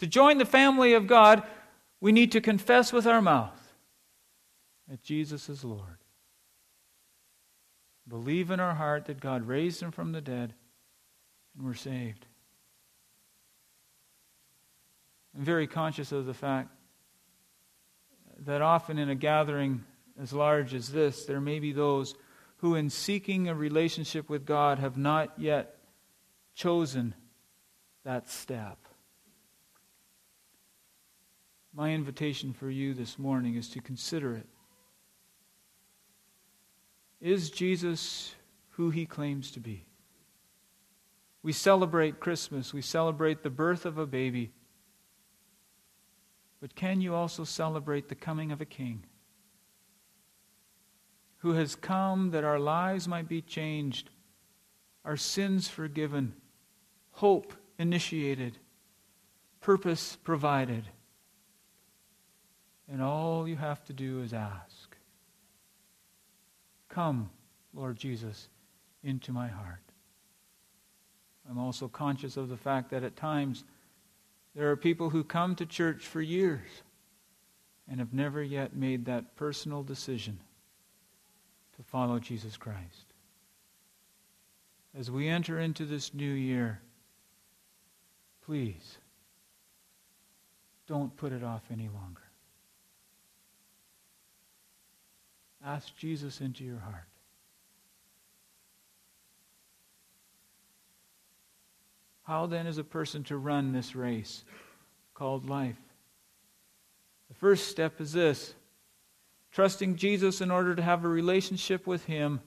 To 0.00 0.06
join 0.06 0.38
the 0.38 0.44
family 0.44 0.92
of 0.92 1.06
God, 1.06 1.42
we 2.00 2.12
need 2.12 2.30
to 2.32 2.40
confess 2.40 2.92
with 2.92 3.06
our 3.06 3.22
mouth 3.22 3.72
that 4.86 5.02
Jesus 5.02 5.48
is 5.48 5.64
Lord. 5.64 5.96
Believe 8.08 8.50
in 8.50 8.60
our 8.60 8.74
heart 8.74 9.06
that 9.06 9.20
God 9.20 9.46
raised 9.46 9.82
him 9.82 9.90
from 9.90 10.12
the 10.12 10.20
dead 10.20 10.54
and 11.56 11.66
we're 11.66 11.74
saved. 11.74 12.26
I'm 15.36 15.44
very 15.44 15.66
conscious 15.66 16.10
of 16.10 16.26
the 16.26 16.34
fact 16.34 16.70
that 18.46 18.62
often 18.62 18.98
in 18.98 19.10
a 19.10 19.14
gathering 19.14 19.84
as 20.20 20.32
large 20.32 20.74
as 20.74 20.90
this, 20.90 21.26
there 21.26 21.40
may 21.40 21.58
be 21.58 21.72
those 21.72 22.14
who, 22.58 22.74
in 22.74 22.90
seeking 22.90 23.48
a 23.48 23.54
relationship 23.54 24.28
with 24.28 24.44
God, 24.44 24.78
have 24.78 24.96
not 24.96 25.38
yet 25.38 25.76
chosen 26.54 27.14
that 28.04 28.28
step. 28.28 28.78
My 31.72 31.92
invitation 31.92 32.52
for 32.52 32.68
you 32.70 32.94
this 32.94 33.18
morning 33.18 33.54
is 33.54 33.68
to 33.70 33.80
consider 33.80 34.34
it. 34.34 34.46
Is 37.20 37.50
Jesus 37.50 38.34
who 38.70 38.90
he 38.90 39.06
claims 39.06 39.50
to 39.52 39.60
be? 39.60 39.86
We 41.42 41.52
celebrate 41.52 42.20
Christmas, 42.20 42.72
we 42.72 42.82
celebrate 42.82 43.42
the 43.42 43.50
birth 43.50 43.86
of 43.86 43.98
a 43.98 44.06
baby. 44.06 44.52
But 46.60 46.74
can 46.74 47.00
you 47.00 47.14
also 47.14 47.44
celebrate 47.44 48.08
the 48.08 48.14
coming 48.14 48.50
of 48.50 48.60
a 48.60 48.64
king 48.64 49.04
who 51.38 51.52
has 51.52 51.76
come 51.76 52.32
that 52.32 52.44
our 52.44 52.58
lives 52.58 53.06
might 53.06 53.28
be 53.28 53.40
changed, 53.40 54.10
our 55.04 55.16
sins 55.16 55.68
forgiven, 55.68 56.34
hope 57.12 57.52
initiated, 57.78 58.58
purpose 59.60 60.16
provided? 60.24 60.84
And 62.90 63.00
all 63.00 63.46
you 63.46 63.56
have 63.56 63.84
to 63.84 63.92
do 63.92 64.22
is 64.22 64.32
ask 64.32 64.87
Come, 66.98 67.30
Lord 67.74 67.96
Jesus, 67.96 68.48
into 69.04 69.30
my 69.30 69.46
heart. 69.46 69.84
I'm 71.48 71.56
also 71.56 71.86
conscious 71.86 72.36
of 72.36 72.48
the 72.48 72.56
fact 72.56 72.90
that 72.90 73.04
at 73.04 73.14
times 73.14 73.62
there 74.56 74.68
are 74.72 74.76
people 74.76 75.10
who 75.10 75.22
come 75.22 75.54
to 75.54 75.64
church 75.64 76.04
for 76.08 76.20
years 76.20 76.68
and 77.88 78.00
have 78.00 78.12
never 78.12 78.42
yet 78.42 78.74
made 78.74 79.04
that 79.04 79.36
personal 79.36 79.84
decision 79.84 80.40
to 81.76 81.84
follow 81.84 82.18
Jesus 82.18 82.56
Christ. 82.56 83.14
As 84.98 85.08
we 85.08 85.28
enter 85.28 85.60
into 85.60 85.84
this 85.84 86.12
new 86.12 86.32
year, 86.32 86.80
please 88.44 88.98
don't 90.88 91.16
put 91.16 91.30
it 91.30 91.44
off 91.44 91.62
any 91.70 91.88
longer. 91.88 92.27
Ask 95.64 95.96
Jesus 95.96 96.40
into 96.40 96.64
your 96.64 96.78
heart. 96.78 97.04
How 102.22 102.46
then 102.46 102.66
is 102.66 102.78
a 102.78 102.84
person 102.84 103.24
to 103.24 103.38
run 103.38 103.72
this 103.72 103.96
race 103.96 104.44
called 105.14 105.48
life? 105.48 105.78
The 107.28 107.34
first 107.34 107.68
step 107.68 108.00
is 108.00 108.12
this 108.12 108.54
trusting 109.50 109.96
Jesus 109.96 110.40
in 110.40 110.50
order 110.50 110.74
to 110.74 110.82
have 110.82 111.04
a 111.04 111.08
relationship 111.08 111.86
with 111.86 112.04
Him, 112.04 112.40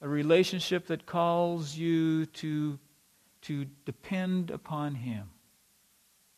a 0.00 0.08
relationship 0.08 0.86
that 0.86 1.06
calls 1.06 1.76
you 1.76 2.26
to, 2.26 2.78
to 3.42 3.66
depend 3.84 4.50
upon 4.50 4.94
Him, 4.94 5.28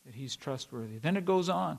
that 0.06 0.14
He's 0.14 0.34
trustworthy. 0.34 0.98
Then 0.98 1.16
it 1.16 1.26
goes 1.26 1.48
on. 1.48 1.78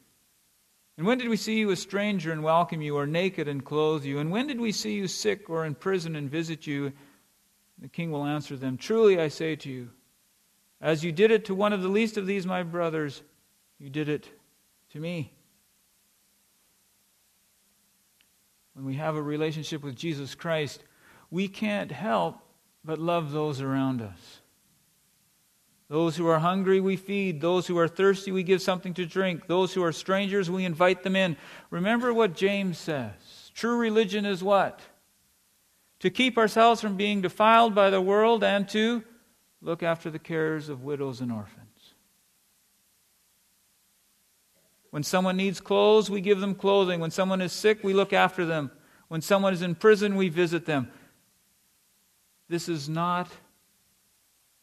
And 0.97 1.07
when 1.07 1.17
did 1.17 1.29
we 1.29 1.37
see 1.37 1.57
you 1.57 1.71
a 1.71 1.75
stranger 1.75 2.31
and 2.31 2.43
welcome 2.43 2.81
you, 2.81 2.95
or 2.97 3.07
naked 3.07 3.47
and 3.47 3.63
clothe 3.63 4.03
you? 4.03 4.19
And 4.19 4.31
when 4.31 4.47
did 4.47 4.59
we 4.59 4.71
see 4.71 4.93
you 4.93 5.07
sick 5.07 5.49
or 5.49 5.65
in 5.65 5.75
prison 5.75 6.15
and 6.15 6.29
visit 6.29 6.67
you? 6.67 6.93
The 7.79 7.87
king 7.87 8.11
will 8.11 8.25
answer 8.25 8.55
them 8.55 8.77
Truly 8.77 9.19
I 9.19 9.29
say 9.29 9.55
to 9.55 9.69
you, 9.69 9.89
as 10.79 11.03
you 11.03 11.11
did 11.11 11.31
it 11.31 11.45
to 11.45 11.55
one 11.55 11.73
of 11.73 11.81
the 11.81 11.87
least 11.87 12.17
of 12.17 12.27
these 12.27 12.45
my 12.45 12.63
brothers, 12.63 13.21
you 13.79 13.89
did 13.89 14.09
it 14.09 14.29
to 14.91 14.99
me. 14.99 15.31
When 18.73 18.85
we 18.85 18.95
have 18.95 19.15
a 19.15 19.21
relationship 19.21 19.83
with 19.83 19.95
Jesus 19.95 20.33
Christ, 20.35 20.83
we 21.29 21.47
can't 21.47 21.91
help 21.91 22.39
but 22.83 22.99
love 22.99 23.31
those 23.31 23.61
around 23.61 24.01
us. 24.01 24.40
Those 25.91 26.15
who 26.15 26.25
are 26.25 26.39
hungry, 26.39 26.79
we 26.79 26.95
feed. 26.95 27.41
Those 27.41 27.67
who 27.67 27.77
are 27.77 27.87
thirsty, 27.89 28.31
we 28.31 28.43
give 28.43 28.61
something 28.61 28.93
to 28.93 29.05
drink. 29.05 29.47
Those 29.47 29.73
who 29.73 29.83
are 29.83 29.91
strangers, 29.91 30.49
we 30.49 30.63
invite 30.63 31.03
them 31.03 31.17
in. 31.17 31.35
Remember 31.69 32.13
what 32.13 32.33
James 32.33 32.77
says. 32.77 33.11
True 33.53 33.75
religion 33.75 34.25
is 34.25 34.41
what? 34.41 34.79
To 35.99 36.09
keep 36.09 36.37
ourselves 36.37 36.79
from 36.79 36.95
being 36.95 37.19
defiled 37.19 37.75
by 37.75 37.89
the 37.89 37.99
world 37.99 38.41
and 38.41 38.69
to 38.69 39.03
look 39.61 39.83
after 39.83 40.09
the 40.09 40.17
cares 40.17 40.69
of 40.69 40.81
widows 40.81 41.19
and 41.19 41.29
orphans. 41.29 41.93
When 44.91 45.03
someone 45.03 45.35
needs 45.35 45.59
clothes, 45.59 46.09
we 46.09 46.21
give 46.21 46.39
them 46.39 46.55
clothing. 46.55 47.01
When 47.01 47.11
someone 47.11 47.41
is 47.41 47.51
sick, 47.51 47.83
we 47.83 47.91
look 47.91 48.13
after 48.13 48.45
them. 48.45 48.71
When 49.09 49.19
someone 49.19 49.51
is 49.51 49.61
in 49.61 49.75
prison, 49.75 50.15
we 50.15 50.29
visit 50.29 50.65
them. 50.65 50.89
This 52.47 52.69
is 52.69 52.87
not 52.87 53.27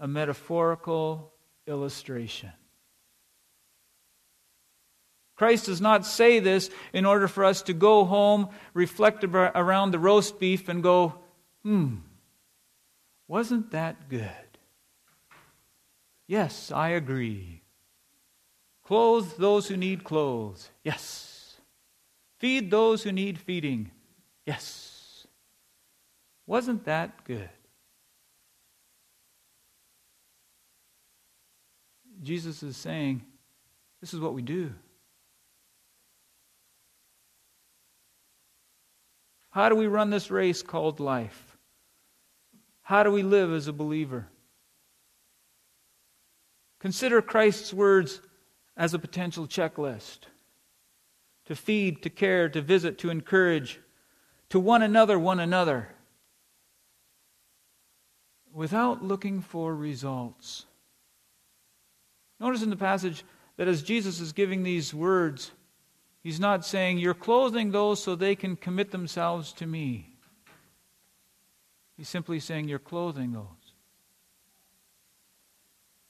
a 0.01 0.09
metaphorical 0.09 1.33
illustration. 1.67 2.53
Christ 5.37 5.67
does 5.67 5.81
not 5.81 6.05
say 6.05 6.41
this 6.41 6.69
in 6.93 7.05
order 7.05 7.29
for 7.29 7.45
us 7.45 7.63
to 7.63 7.73
go 7.73 8.05
home, 8.05 8.49
reflect 8.75 9.23
around 9.23 9.93
the 9.93 9.99
roast 9.99 10.41
beef, 10.41 10.69
and 10.69 10.83
go, 10.83 11.15
hmm, 11.63 11.97
wasn't 13.29 13.71
that 13.71 14.09
good? 14.09 14.29
Yes, 16.27 16.73
I 16.73 16.91
agree. 16.91 17.63
Clothe 18.85 19.37
those 19.37 19.69
who 19.69 19.77
need 19.77 20.03
clothes. 20.03 20.71
Yes. 20.83 21.57
Feed 22.39 22.71
those 22.71 23.03
who 23.03 23.13
need 23.13 23.39
feeding. 23.39 23.91
Yes. 24.45 25.27
Wasn't 26.47 26.85
that 26.87 27.25
good? 27.25 27.51
Jesus 32.23 32.63
is 32.63 32.77
saying, 32.77 33.23
this 34.01 34.15
is 34.15 34.21
what 34.21 34.35
we 34.35 34.43
do. 34.43 34.73
How 39.51 39.69
do 39.69 39.75
we 39.75 39.87
run 39.87 40.11
this 40.11 40.31
race 40.31 40.63
called 40.63 41.01
life? 41.01 41.57
How 42.83 43.03
do 43.03 43.11
we 43.11 43.23
live 43.23 43.53
as 43.53 43.67
a 43.67 43.73
believer? 43.73 44.29
Consider 46.81 47.21
Christ's 47.21 47.75
words 47.75 48.21
as 48.77 48.95
a 48.95 48.99
potential 48.99 49.47
checklist 49.47 50.21
to 51.47 51.57
feed, 51.57 52.03
to 52.03 52.11
care, 52.11 52.49
to 52.49 52.61
visit, 52.61 52.99
to 52.99 53.11
encourage, 53.11 53.81
to 54.51 54.61
one 54.61 54.83
another, 54.83 55.19
one 55.19 55.41
another, 55.41 55.89
without 58.53 59.03
looking 59.03 59.41
for 59.41 59.75
results. 59.75 60.67
Notice 62.41 62.63
in 62.63 62.71
the 62.71 62.77
passage 62.77 63.25
that 63.57 63.69
as 63.69 63.83
Jesus 63.83 64.21
is 64.21 64.33
giving 64.33 64.63
these 64.63 64.95
words, 64.95 65.51
he's 66.23 66.39
not 66.39 66.65
saying, 66.65 66.99
You're 66.99 67.15
clothing 67.15 67.71
those 67.73 68.03
so 68.03 68.15
they 68.15 68.37
can 68.37 68.57
commit 68.57 68.91
themselves 68.91 69.53
to 69.55 69.67
me. 69.67 70.15
He's 71.97 72.09
simply 72.09 72.39
saying, 72.39 72.69
You're 72.69 72.79
clothing 72.79 73.33
those. 73.33 73.45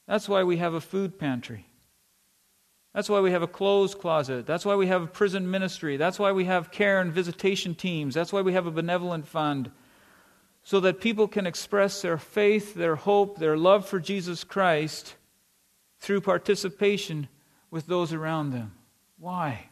That's 0.07 0.29
why 0.29 0.45
we 0.45 0.59
have 0.59 0.75
a 0.75 0.81
food 0.81 1.19
pantry. 1.19 1.67
That's 2.95 3.09
why 3.09 3.21
we 3.21 3.31
have 3.31 3.43
a 3.43 3.47
clothes 3.47 3.95
closet. 3.95 4.47
That's 4.47 4.65
why 4.65 4.75
we 4.75 4.87
have 4.87 5.03
a 5.03 5.07
prison 5.07 5.51
ministry. 5.51 5.97
That's 5.97 6.19
why 6.19 6.33
we 6.33 6.47
have 6.47 6.71
care 6.71 7.01
and 7.01 7.13
visitation 7.13 7.75
teams. 7.75 8.15
That's 8.15 8.33
why 8.33 8.41
we 8.41 8.55
have 8.55 8.67
a 8.67 8.71
benevolent 8.71 9.27
fund. 9.27 9.71
So 10.63 10.81
that 10.81 11.01
people 11.01 11.29
can 11.29 11.47
express 11.47 12.03
their 12.03 12.19
faith, 12.19 12.75
their 12.75 12.97
hope, 12.97 13.39
their 13.39 13.57
love 13.57 13.87
for 13.87 14.01
Jesus 14.01 14.45
Christ 14.45 15.15
through 16.01 16.21
participation 16.21 17.29
with 17.71 17.87
those 17.87 18.13
around 18.13 18.51
them. 18.51 18.73
Why? 19.19 19.69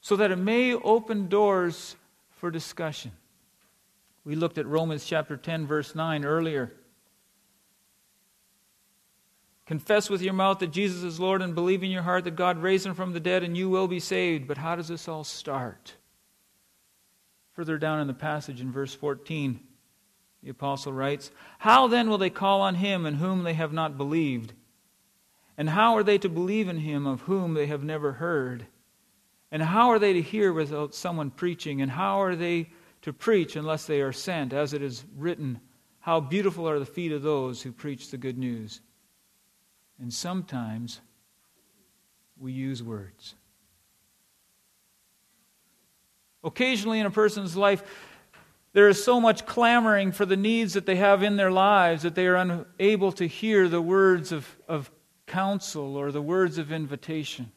So 0.00 0.16
that 0.16 0.30
it 0.30 0.36
may 0.36 0.74
open 0.74 1.28
doors 1.28 1.96
for 2.30 2.50
discussion. 2.50 3.12
We 4.24 4.34
looked 4.34 4.58
at 4.58 4.66
Romans 4.66 5.04
chapter 5.04 5.36
10, 5.36 5.66
verse 5.66 5.94
9 5.94 6.24
earlier. 6.24 6.72
Confess 9.66 10.08
with 10.08 10.22
your 10.22 10.32
mouth 10.32 10.60
that 10.60 10.70
Jesus 10.70 11.02
is 11.02 11.18
Lord 11.18 11.42
and 11.42 11.54
believe 11.54 11.82
in 11.82 11.90
your 11.90 12.02
heart 12.02 12.24
that 12.24 12.36
God 12.36 12.58
raised 12.58 12.86
him 12.86 12.94
from 12.94 13.12
the 13.12 13.20
dead 13.20 13.42
and 13.42 13.56
you 13.56 13.68
will 13.68 13.88
be 13.88 13.98
saved. 13.98 14.46
But 14.46 14.58
how 14.58 14.76
does 14.76 14.86
this 14.86 15.08
all 15.08 15.24
start? 15.24 15.94
Further 17.54 17.76
down 17.76 18.00
in 18.00 18.06
the 18.06 18.14
passage 18.14 18.60
in 18.60 18.70
verse 18.70 18.94
14, 18.94 19.58
the 20.42 20.50
apostle 20.50 20.92
writes, 20.92 21.30
How 21.58 21.88
then 21.88 22.08
will 22.08 22.18
they 22.18 22.30
call 22.30 22.60
on 22.60 22.76
him 22.76 23.06
in 23.06 23.14
whom 23.14 23.42
they 23.42 23.54
have 23.54 23.72
not 23.72 23.96
believed? 23.96 24.52
And 25.56 25.70
how 25.70 25.96
are 25.96 26.02
they 26.02 26.18
to 26.18 26.28
believe 26.28 26.68
in 26.68 26.78
him 26.78 27.06
of 27.06 27.22
whom 27.22 27.54
they 27.54 27.66
have 27.66 27.82
never 27.82 28.12
heard? 28.12 28.66
And 29.50 29.62
how 29.62 29.88
are 29.90 29.98
they 29.98 30.12
to 30.12 30.22
hear 30.22 30.52
without 30.52 30.94
someone 30.94 31.30
preaching? 31.30 31.80
And 31.80 31.90
how 31.90 32.20
are 32.20 32.36
they 32.36 32.68
to 33.02 33.12
preach 33.12 33.56
unless 33.56 33.86
they 33.86 34.00
are 34.02 34.12
sent? 34.12 34.52
As 34.52 34.74
it 34.74 34.82
is 34.82 35.04
written, 35.16 35.60
How 36.00 36.20
beautiful 36.20 36.68
are 36.68 36.78
the 36.78 36.84
feet 36.86 37.12
of 37.12 37.22
those 37.22 37.62
who 37.62 37.72
preach 37.72 38.10
the 38.10 38.18
good 38.18 38.36
news. 38.36 38.80
And 39.98 40.12
sometimes 40.12 41.00
we 42.38 42.52
use 42.52 42.82
words. 42.82 43.34
Occasionally 46.44 47.00
in 47.00 47.06
a 47.06 47.10
person's 47.10 47.56
life, 47.56 47.82
there 48.76 48.90
is 48.90 49.02
so 49.02 49.18
much 49.18 49.46
clamoring 49.46 50.12
for 50.12 50.26
the 50.26 50.36
needs 50.36 50.74
that 50.74 50.84
they 50.84 50.96
have 50.96 51.22
in 51.22 51.36
their 51.36 51.50
lives 51.50 52.02
that 52.02 52.14
they 52.14 52.26
are 52.26 52.36
unable 52.36 53.10
to 53.10 53.26
hear 53.26 53.70
the 53.70 53.80
words 53.80 54.32
of, 54.32 54.54
of 54.68 54.90
counsel 55.26 55.96
or 55.96 56.12
the 56.12 56.20
words 56.20 56.58
of 56.58 56.70
invitation. 56.70 57.50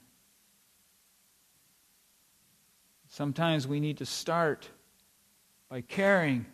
Sometimes 3.10 3.68
we 3.68 3.82
need 3.82 3.98
to 3.98 4.06
start 4.06 4.70
by 5.68 5.82
caring 5.82 6.46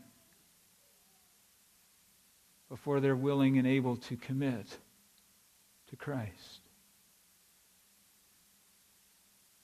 before 2.67 2.99
they're 2.99 3.15
willing 3.15 3.59
and 3.59 3.67
able 3.67 3.97
to 3.97 4.17
commit 4.17 4.79
to 5.91 5.95
Christ. 5.95 6.61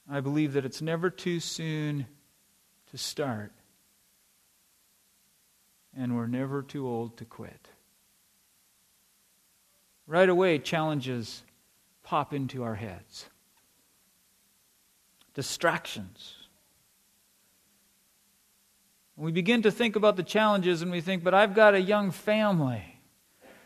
I 0.07 0.19
believe 0.19 0.53
that 0.53 0.63
it's 0.63 0.79
never 0.79 1.09
too 1.09 1.39
soon 1.39 2.05
to 2.91 2.99
start, 2.99 3.51
and 5.95 6.15
we're 6.15 6.27
never 6.27 6.61
too 6.61 6.87
old 6.87 7.17
to 7.17 7.25
quit. 7.25 7.67
Right 10.07 10.29
away, 10.29 10.59
challenges 10.59 11.43
pop 12.03 12.33
into 12.33 12.63
our 12.63 12.75
heads, 12.75 13.25
distractions. 15.33 16.35
We 19.15 19.31
begin 19.31 19.61
to 19.61 19.71
think 19.71 19.95
about 19.95 20.15
the 20.15 20.23
challenges 20.23 20.81
and 20.81 20.91
we 20.91 21.01
think, 21.01 21.23
but 21.23 21.33
I've 21.33 21.53
got 21.53 21.75
a 21.75 21.81
young 21.81 22.11
family. 22.11 22.99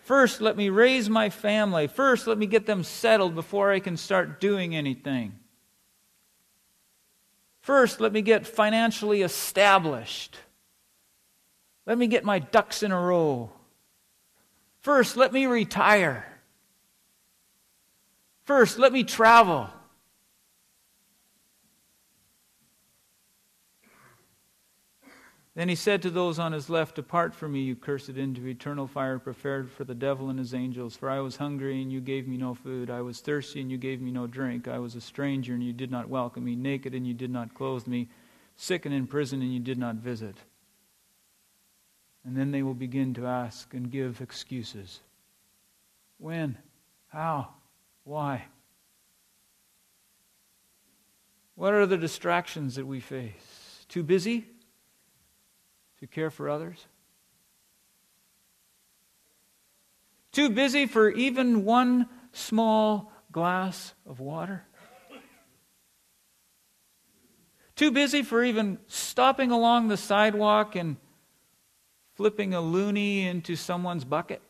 First, 0.04 0.42
let 0.42 0.58
me 0.58 0.70
raise 0.70 1.10
my 1.10 1.30
family. 1.30 1.88
First, 1.88 2.28
let 2.28 2.38
me 2.38 2.46
get 2.46 2.66
them 2.66 2.84
settled 2.84 3.34
before 3.34 3.72
I 3.72 3.80
can 3.80 3.98
start 3.98 4.40
doing 4.40 4.76
anything. 4.76 5.40
First, 7.62 8.00
let 8.00 8.12
me 8.14 8.22
get 8.22 8.46
financially 8.46 9.24
established. 9.24 10.38
Let 11.86 11.98
me 11.98 12.08
get 12.08 12.24
my 12.24 12.40
ducks 12.40 12.84
in 12.84 12.92
a 12.92 13.00
row. 13.00 13.52
First, 14.82 15.18
let 15.18 15.34
me 15.34 15.46
retire. 15.46 16.26
First, 18.44 18.78
let 18.78 18.94
me 18.94 19.04
travel. 19.04 19.70
Then 25.56 25.70
he 25.70 25.76
said 25.76 26.02
to 26.02 26.10
those 26.10 26.38
on 26.38 26.52
his 26.52 26.70
left, 26.70 26.96
Depart 26.96 27.34
from 27.34 27.54
me, 27.54 27.62
you 27.62 27.78
cursed, 27.78 28.10
into 28.10 28.46
eternal 28.46 28.88
fire 28.88 29.18
prepared 29.18 29.72
for 29.72 29.86
the 29.86 29.96
devil 29.96 30.30
and 30.30 30.38
his 30.38 30.54
angels. 30.54 30.98
For 30.98 31.10
I 31.10 31.22
was 31.22 31.38
hungry, 31.38 31.82
and 31.82 31.92
you 31.92 32.02
gave 32.02 32.28
me 32.28 32.36
no 32.36 32.54
food. 32.54 32.90
I 32.90 33.02
was 33.02 33.22
thirsty, 33.22 33.62
and 33.62 33.72
you 33.72 33.78
gave 33.78 34.02
me 34.02 34.12
no 34.12 34.28
drink. 34.28 34.68
I 34.68 34.80
was 34.80 34.96
a 34.96 35.02
stranger, 35.02 35.54
and 35.54 35.64
you 35.64 35.72
did 35.72 35.92
not 35.92 36.10
welcome 36.10 36.44
me. 36.44 36.58
Naked, 36.58 36.94
and 36.94 37.08
you 37.08 37.14
did 37.14 37.32
not 37.32 37.54
clothe 37.54 37.88
me. 37.88 38.10
Sick 38.58 38.86
and 38.86 38.94
in 38.94 39.08
prison, 39.08 39.42
and 39.42 39.54
you 39.54 39.62
did 39.62 39.78
not 39.78 39.96
visit. 39.96 40.36
And 42.26 42.36
then 42.36 42.52
they 42.52 42.64
will 42.64 42.74
begin 42.74 43.14
to 43.16 43.28
ask 43.28 43.74
and 43.74 43.92
give 43.92 44.20
excuses. 44.20 45.02
When? 46.18 46.58
How? 47.08 47.50
Why? 48.04 48.46
What 51.54 51.74
are 51.74 51.86
the 51.86 51.98
distractions 51.98 52.76
that 52.76 52.88
we 52.88 53.00
face? 53.00 53.86
Too 53.88 54.04
busy? 54.04 54.48
to 56.00 56.08
care 56.08 56.30
for 56.30 56.50
others? 56.50 56.86
Too 60.32 60.50
busy 60.50 60.86
for 60.86 61.10
even 61.10 61.64
one 61.64 62.08
small 62.32 63.12
glass 63.32 63.94
of 64.06 64.20
water? 64.20 64.66
Too 67.76 67.92
busy 67.92 68.22
for 68.22 68.44
even 68.44 68.78
stopping 68.88 69.52
along 69.52 69.88
the 69.88 69.98
sidewalk 69.98 70.76
and 70.76 70.98
flipping 72.16 72.54
a 72.54 72.60
loonie 72.60 73.26
into 73.26 73.56
someone's 73.56 74.06
bucket? 74.06 74.42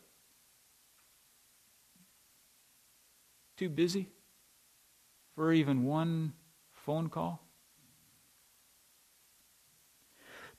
Too 3.56 3.68
busy 3.68 4.08
for 5.34 5.52
even 5.52 5.84
one 5.84 6.32
phone 6.72 7.08
call? 7.08 7.42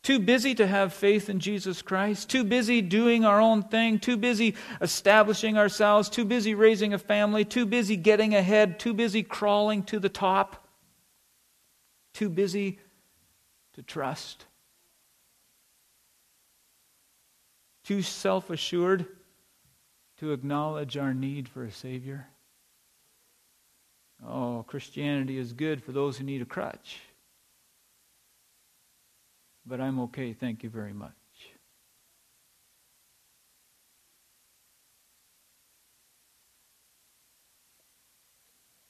Too 0.04 0.20
busy 0.20 0.56
to 0.56 0.66
have 0.66 0.94
faith 0.94 1.30
in 1.30 1.40
Jesus 1.40 1.82
Christ, 1.82 2.30
too 2.30 2.44
busy 2.44 2.82
doing 2.82 3.26
our 3.26 3.42
own 3.42 3.64
thing, 3.64 4.00
too 4.00 4.16
busy 4.16 4.56
establishing 4.80 5.58
ourselves, 5.58 6.10
too 6.10 6.24
busy 6.24 6.56
raising 6.56 6.94
a 6.94 6.98
family, 6.98 7.44
too 7.44 7.66
busy 7.66 7.98
getting 7.98 8.34
ahead, 8.34 8.80
too 8.80 8.94
busy 8.94 9.22
crawling 9.22 9.84
to 9.84 10.00
the 10.00 10.10
top, 10.10 10.66
too 12.14 12.30
busy 12.30 12.80
to 13.74 13.84
trust, 13.84 14.47
too 17.88 18.02
self 18.02 18.50
assured 18.50 19.08
to 20.20 20.32
acknowledge 20.32 20.98
our 20.98 21.14
need 21.14 21.48
for 21.48 21.64
a 21.64 21.72
Savior. 21.72 22.28
Oh, 24.26 24.66
Christianity 24.68 25.38
is 25.38 25.54
good 25.54 25.84
for 25.84 25.92
those 25.92 26.18
who 26.18 26.24
need 26.24 26.42
a 26.42 26.46
crutch 26.46 27.00
but 29.68 29.82
I'm 29.82 30.00
okay. 30.00 30.34
Thank 30.34 30.64
you 30.64 30.70
very 30.70 30.94
much. 30.94 31.12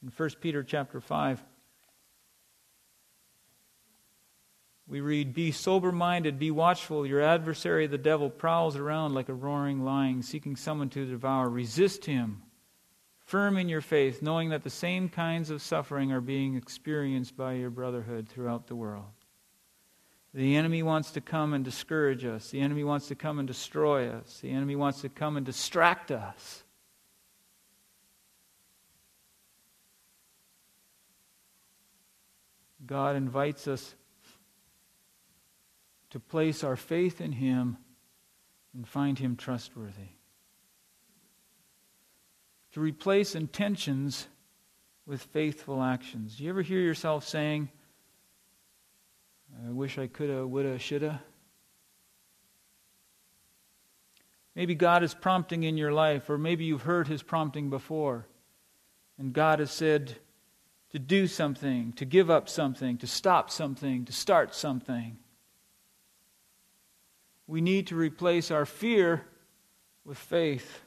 In 0.03 0.11
1 0.15 0.29
Peter 0.39 0.63
chapter 0.63 1.01
5, 1.01 1.43
we 4.87 5.01
read, 5.01 5.33
Be 5.33 5.51
sober 5.51 5.91
minded, 5.91 6.39
be 6.39 6.51
watchful. 6.51 7.05
Your 7.05 7.21
adversary, 7.21 7.87
the 7.87 7.97
devil, 7.97 8.29
prowls 8.29 8.77
around 8.77 9.13
like 9.13 9.27
a 9.27 9.33
roaring 9.33 9.83
lion, 9.83 10.23
seeking 10.23 10.55
someone 10.55 10.89
to 10.89 11.05
devour. 11.05 11.49
Resist 11.49 12.05
him, 12.05 12.43
firm 13.19 13.57
in 13.57 13.67
your 13.67 13.81
faith, 13.81 14.21
knowing 14.21 14.49
that 14.49 14.63
the 14.63 14.69
same 14.69 15.09
kinds 15.09 15.49
of 15.49 15.61
suffering 15.61 16.11
are 16.13 16.21
being 16.21 16.55
experienced 16.55 17.35
by 17.35 17.53
your 17.53 17.69
brotherhood 17.69 18.29
throughout 18.29 18.67
the 18.67 18.75
world. 18.75 19.05
The 20.33 20.55
enemy 20.55 20.83
wants 20.83 21.11
to 21.11 21.21
come 21.21 21.53
and 21.53 21.65
discourage 21.65 22.23
us. 22.23 22.51
The 22.51 22.61
enemy 22.61 22.83
wants 22.83 23.07
to 23.07 23.15
come 23.15 23.39
and 23.39 23.47
destroy 23.47 24.09
us. 24.09 24.39
The 24.39 24.51
enemy 24.51 24.75
wants 24.75 25.01
to 25.01 25.09
come 25.09 25.35
and 25.35 25.45
distract 25.45 26.11
us. 26.11 26.63
God 32.85 33.15
invites 33.15 33.67
us 33.67 33.95
to 36.11 36.19
place 36.19 36.63
our 36.63 36.75
faith 36.75 37.21
in 37.21 37.31
Him 37.31 37.77
and 38.73 38.87
find 38.87 39.19
Him 39.19 39.35
trustworthy. 39.35 40.09
To 42.73 42.81
replace 42.81 43.35
intentions 43.35 44.27
with 45.05 45.21
faithful 45.23 45.81
actions. 45.81 46.35
Do 46.35 46.43
you 46.43 46.49
ever 46.49 46.61
hear 46.61 46.81
yourself 46.81 47.27
saying, 47.27 47.69
I 49.65 49.71
wish 49.71 49.97
I 49.97 50.07
coulda, 50.07 50.45
woulda, 50.45 50.77
shoulda. 50.77 51.21
Maybe 54.55 54.75
God 54.75 55.03
is 55.03 55.13
prompting 55.13 55.63
in 55.63 55.77
your 55.77 55.93
life, 55.93 56.29
or 56.29 56.37
maybe 56.37 56.65
you've 56.65 56.81
heard 56.81 57.07
his 57.07 57.23
prompting 57.23 57.69
before. 57.69 58.27
And 59.17 59.33
God 59.33 59.59
has 59.59 59.71
said 59.71 60.17
to 60.91 60.99
do 60.99 61.27
something, 61.27 61.93
to 61.93 62.05
give 62.05 62.29
up 62.29 62.49
something, 62.49 62.97
to 62.97 63.07
stop 63.07 63.49
something, 63.49 64.05
to 64.05 64.11
start 64.11 64.55
something. 64.55 65.17
We 67.47 67.61
need 67.61 67.87
to 67.87 67.95
replace 67.95 68.51
our 68.51 68.65
fear 68.65 69.23
with 70.03 70.17
faith. 70.17 70.81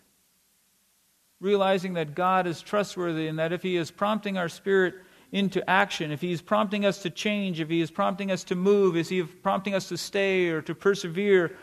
Realizing 1.40 1.94
that 1.94 2.14
God 2.14 2.46
is 2.46 2.60
trustworthy 2.60 3.26
and 3.26 3.38
that 3.38 3.52
if 3.52 3.62
He 3.62 3.76
is 3.76 3.90
prompting 3.90 4.36
our 4.36 4.48
spirit 4.48 4.94
into 5.32 5.68
action, 5.68 6.12
if 6.12 6.20
He 6.20 6.32
is 6.32 6.42
prompting 6.42 6.84
us 6.84 7.02
to 7.02 7.10
change, 7.10 7.60
if 7.60 7.70
He 7.70 7.80
is 7.80 7.90
prompting 7.90 8.30
us 8.30 8.44
to 8.44 8.54
move, 8.54 8.96
if 8.96 9.08
He 9.08 9.20
is 9.20 9.28
prompting 9.42 9.74
us 9.74 9.88
to 9.88 9.96
stay 9.96 10.48
or 10.48 10.60
to 10.62 10.74
persevere, 10.74 11.56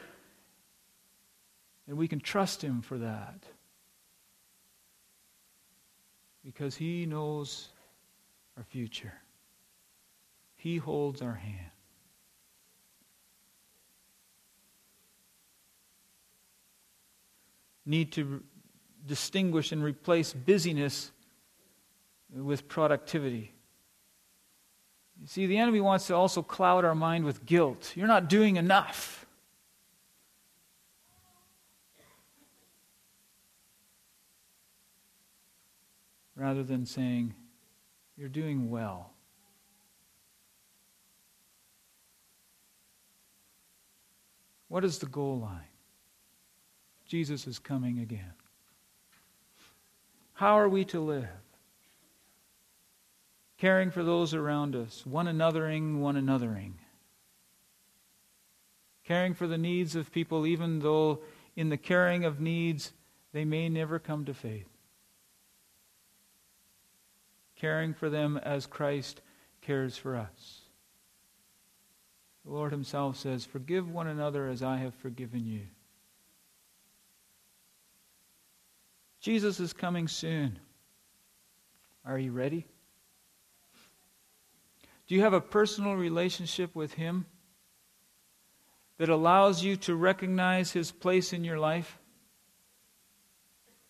then 1.88 1.96
we 1.96 2.08
can 2.08 2.20
trust 2.20 2.64
Him 2.64 2.82
for 2.82 2.98
that. 2.98 3.44
Because 6.44 6.76
He 6.76 7.06
knows 7.06 7.70
our 8.58 8.64
future, 8.64 9.14
He 10.56 10.78
holds 10.78 11.22
our 11.22 11.36
hand. 11.36 11.72
Need 17.88 18.12
to 18.12 18.44
distinguish 19.06 19.72
and 19.72 19.82
replace 19.82 20.34
busyness 20.34 21.12
with 22.32 22.68
productivity. 22.68 23.54
You 25.22 25.28
see, 25.28 25.48
the 25.48 25.58
enemy 25.58 25.80
wants 25.80 26.08
to 26.08 26.16
also 26.16 26.44
cloud 26.44 26.84
our 26.84 26.94
mind 26.94 27.24
with 27.24 27.46
guilt. 27.46 27.94
You're 27.96 28.08
not 28.08 28.28
doing 28.28 28.58
enough. 28.58 29.26
Rather 36.36 36.62
than 36.62 36.86
saying, 36.86 37.34
you're 38.18 38.28
doing 38.28 38.70
well. 38.70 39.12
What 44.68 44.84
is 44.84 45.00
the 45.00 45.06
goal 45.06 45.40
line? 45.40 45.77
Jesus 47.08 47.48
is 47.48 47.58
coming 47.58 48.00
again. 48.00 48.34
How 50.34 50.60
are 50.60 50.70
we 50.70 50.86
to 50.86 51.00
live? 51.00 51.28
Caring 53.58 53.90
for 53.90 54.04
those 54.04 54.34
around 54.34 54.76
us, 54.76 55.06
one 55.06 55.26
anothering, 55.26 56.00
one 56.00 56.16
anothering. 56.16 56.74
Caring 59.04 59.34
for 59.34 59.48
the 59.48 59.58
needs 59.58 59.96
of 59.96 60.12
people, 60.12 60.46
even 60.46 60.80
though 60.80 61.22
in 61.56 61.70
the 61.70 61.78
caring 61.78 62.24
of 62.24 62.40
needs 62.40 62.92
they 63.34 63.46
may 63.46 63.70
never 63.70 63.98
come 63.98 64.26
to 64.26 64.34
faith. 64.34 64.70
Caring 67.56 67.94
for 67.94 68.10
them 68.10 68.38
as 68.38 68.68
Christ 68.68 69.22
cares 69.62 69.98
for 69.98 70.16
us. 70.16 70.62
The 72.46 72.52
Lord 72.52 72.72
Himself 72.72 73.18
says, 73.18 73.44
Forgive 73.44 73.90
one 73.90 74.08
another 74.08 74.48
as 74.48 74.62
I 74.62 74.78
have 74.78 74.94
forgiven 74.94 75.48
you. 75.48 75.62
Jesus 79.28 79.60
is 79.60 79.74
coming 79.74 80.08
soon. 80.08 80.58
Are 82.06 82.18
you 82.18 82.32
ready? 82.32 82.66
Do 85.06 85.16
you 85.16 85.20
have 85.20 85.34
a 85.34 85.42
personal 85.42 85.98
relationship 85.98 86.74
with 86.74 86.94
Him 86.94 87.26
that 88.98 89.10
allows 89.10 89.62
you 89.62 89.76
to 89.76 89.98
recognize 89.98 90.72
His 90.72 90.94
place 90.94 91.34
in 91.34 91.44
your 91.44 91.60
life? 91.60 92.00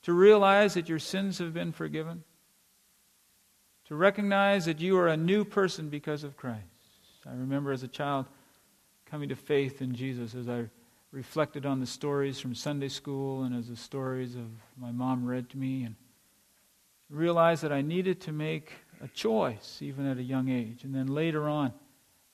To 0.05 0.13
realize 0.13 0.73
that 0.73 0.89
your 0.89 0.97
sins 0.97 1.37
have 1.37 1.53
been 1.53 1.71
forgiven? 1.71 2.23
To 3.89 3.95
recognize 3.95 4.65
that 4.65 4.81
you 4.81 4.97
are 4.97 5.07
a 5.07 5.15
new 5.15 5.45
person 5.45 5.89
because 5.89 6.23
of 6.23 6.35
Christ? 6.35 6.63
I 7.27 7.33
remember 7.33 7.71
as 7.71 7.83
a 7.83 7.87
child 7.87 8.25
coming 9.05 9.29
to 9.29 9.35
faith 9.35 9.83
in 9.83 9.93
Jesus 9.93 10.33
as 10.33 10.49
I 10.49 10.65
reflected 11.17 11.65
on 11.65 11.79
the 11.79 11.85
stories 11.87 12.39
from 12.39 12.53
Sunday 12.53 12.87
school 12.87 13.41
and 13.41 13.55
as 13.55 13.69
the 13.69 13.75
stories 13.75 14.35
of 14.35 14.45
my 14.77 14.91
mom 14.91 15.25
read 15.25 15.49
to 15.49 15.57
me 15.57 15.83
and 15.83 15.95
realized 17.09 17.63
that 17.63 17.71
I 17.71 17.81
needed 17.81 18.21
to 18.21 18.31
make 18.31 18.71
a 19.01 19.07
choice 19.07 19.79
even 19.81 20.05
at 20.05 20.19
a 20.19 20.23
young 20.23 20.47
age. 20.47 20.83
And 20.83 20.93
then 20.93 21.07
later 21.07 21.49
on, 21.49 21.73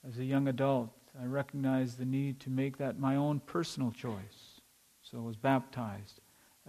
as 0.06 0.19
a 0.19 0.26
young 0.26 0.50
adult, 0.50 0.89
I 1.17 1.28
recognized 1.28 1.98
the 1.98 2.04
need 2.04 2.41
to 2.41 2.50
make 2.50 2.78
that 2.80 3.00
my 3.00 3.15
own 3.15 3.39
personal 3.39 3.89
choice. 3.89 4.60
So 5.02 5.17
I 5.17 5.22
was 5.22 5.38
baptized 5.38 6.19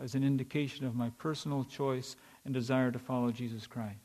as 0.01 0.15
an 0.15 0.23
indication 0.23 0.87
of 0.87 0.95
my 0.95 1.11
personal 1.19 1.65
choice 1.65 2.15
and 2.45 2.55
desire 2.55 2.93
to 2.93 2.99
follow 3.01 3.33
Jesus 3.33 3.67
Christ. 3.67 4.04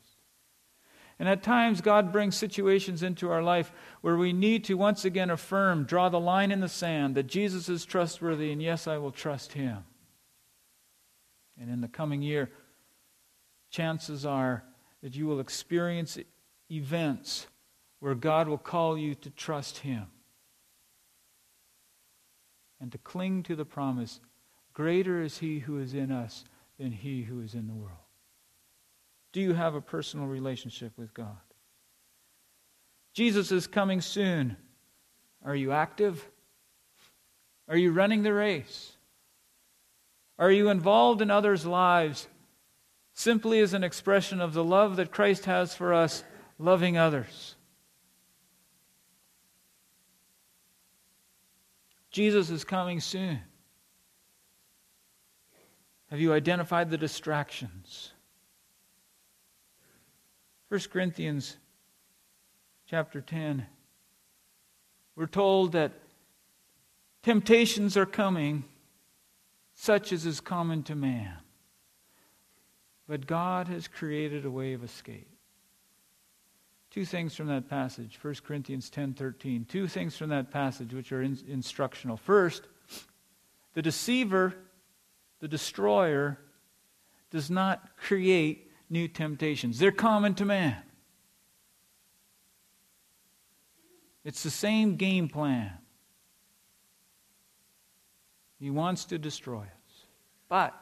And 1.20 1.28
at 1.28 1.42
times, 1.42 1.82
God 1.82 2.12
brings 2.12 2.34
situations 2.34 3.02
into 3.02 3.30
our 3.30 3.42
life 3.42 3.72
where 4.00 4.16
we 4.16 4.32
need 4.32 4.64
to 4.64 4.74
once 4.74 5.04
again 5.04 5.28
affirm, 5.28 5.84
draw 5.84 6.08
the 6.08 6.18
line 6.18 6.50
in 6.50 6.60
the 6.60 6.68
sand 6.68 7.14
that 7.14 7.26
Jesus 7.26 7.68
is 7.68 7.84
trustworthy, 7.84 8.50
and 8.52 8.62
yes, 8.62 8.86
I 8.86 8.96
will 8.96 9.10
trust 9.10 9.52
him. 9.52 9.84
And 11.60 11.70
in 11.70 11.82
the 11.82 11.88
coming 11.88 12.22
year, 12.22 12.50
chances 13.70 14.24
are 14.24 14.64
that 15.02 15.14
you 15.14 15.26
will 15.26 15.40
experience 15.40 16.16
events 16.70 17.46
where 17.98 18.14
God 18.14 18.48
will 18.48 18.56
call 18.56 18.96
you 18.96 19.14
to 19.16 19.28
trust 19.28 19.78
him 19.78 20.06
and 22.80 22.90
to 22.92 22.98
cling 22.98 23.42
to 23.42 23.54
the 23.54 23.66
promise 23.66 24.20
greater 24.72 25.20
is 25.20 25.36
he 25.36 25.58
who 25.58 25.78
is 25.78 25.92
in 25.92 26.10
us 26.10 26.44
than 26.78 26.92
he 26.92 27.24
who 27.24 27.42
is 27.42 27.52
in 27.52 27.66
the 27.66 27.74
world. 27.74 28.09
Do 29.32 29.40
you 29.40 29.54
have 29.54 29.74
a 29.74 29.80
personal 29.80 30.26
relationship 30.26 30.92
with 30.96 31.14
God? 31.14 31.36
Jesus 33.12 33.52
is 33.52 33.66
coming 33.66 34.00
soon. 34.00 34.56
Are 35.44 35.54
you 35.54 35.72
active? 35.72 36.28
Are 37.68 37.76
you 37.76 37.92
running 37.92 38.22
the 38.22 38.32
race? 38.32 38.92
Are 40.38 40.50
you 40.50 40.70
involved 40.70 41.22
in 41.22 41.30
others' 41.30 41.66
lives 41.66 42.26
simply 43.14 43.60
as 43.60 43.74
an 43.74 43.84
expression 43.84 44.40
of 44.40 44.54
the 44.54 44.64
love 44.64 44.96
that 44.96 45.12
Christ 45.12 45.44
has 45.44 45.74
for 45.74 45.92
us, 45.92 46.24
loving 46.58 46.96
others? 46.96 47.54
Jesus 52.10 52.50
is 52.50 52.64
coming 52.64 53.00
soon. 53.00 53.40
Have 56.10 56.20
you 56.20 56.32
identified 56.32 56.90
the 56.90 56.98
distractions? 56.98 58.12
1 60.70 60.80
Corinthians 60.92 61.56
chapter 62.86 63.20
10, 63.20 63.66
we're 65.16 65.26
told 65.26 65.72
that 65.72 65.90
temptations 67.24 67.96
are 67.96 68.06
coming, 68.06 68.62
such 69.74 70.12
as 70.12 70.24
is 70.24 70.40
common 70.40 70.84
to 70.84 70.94
man. 70.94 71.38
But 73.08 73.26
God 73.26 73.66
has 73.66 73.88
created 73.88 74.44
a 74.44 74.50
way 74.50 74.72
of 74.72 74.84
escape. 74.84 75.26
Two 76.90 77.04
things 77.04 77.34
from 77.34 77.48
that 77.48 77.68
passage, 77.68 78.16
1 78.22 78.44
Corinthians 78.44 78.90
10:13. 78.90 79.64
Two 79.64 79.88
things 79.88 80.16
from 80.16 80.28
that 80.28 80.52
passage 80.52 80.94
which 80.94 81.10
are 81.10 81.20
in, 81.20 81.36
instructional. 81.48 82.16
First, 82.16 82.68
the 83.74 83.82
deceiver, 83.82 84.54
the 85.40 85.48
destroyer, 85.48 86.38
does 87.30 87.50
not 87.50 87.96
create 87.96 88.69
new 88.90 89.06
temptations. 89.06 89.78
They're 89.78 89.92
common 89.92 90.34
to 90.34 90.44
man. 90.44 90.76
It's 94.24 94.42
the 94.42 94.50
same 94.50 94.96
game 94.96 95.28
plan. 95.28 95.72
He 98.58 98.68
wants 98.70 99.06
to 99.06 99.18
destroy 99.18 99.62
us. 99.62 100.04
But 100.48 100.74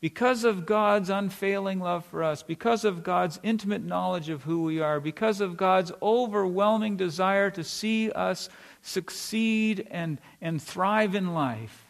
because 0.00 0.44
of 0.44 0.64
God's 0.64 1.10
unfailing 1.10 1.80
love 1.80 2.06
for 2.06 2.22
us, 2.22 2.42
because 2.42 2.84
of 2.84 3.02
God's 3.02 3.38
intimate 3.42 3.84
knowledge 3.84 4.30
of 4.30 4.44
who 4.44 4.62
we 4.62 4.80
are, 4.80 5.00
because 5.00 5.40
of 5.40 5.56
God's 5.56 5.92
overwhelming 6.00 6.96
desire 6.96 7.50
to 7.50 7.64
see 7.64 8.10
us 8.12 8.48
succeed 8.80 9.86
and, 9.90 10.18
and 10.40 10.62
thrive 10.62 11.14
in 11.14 11.34
life, 11.34 11.84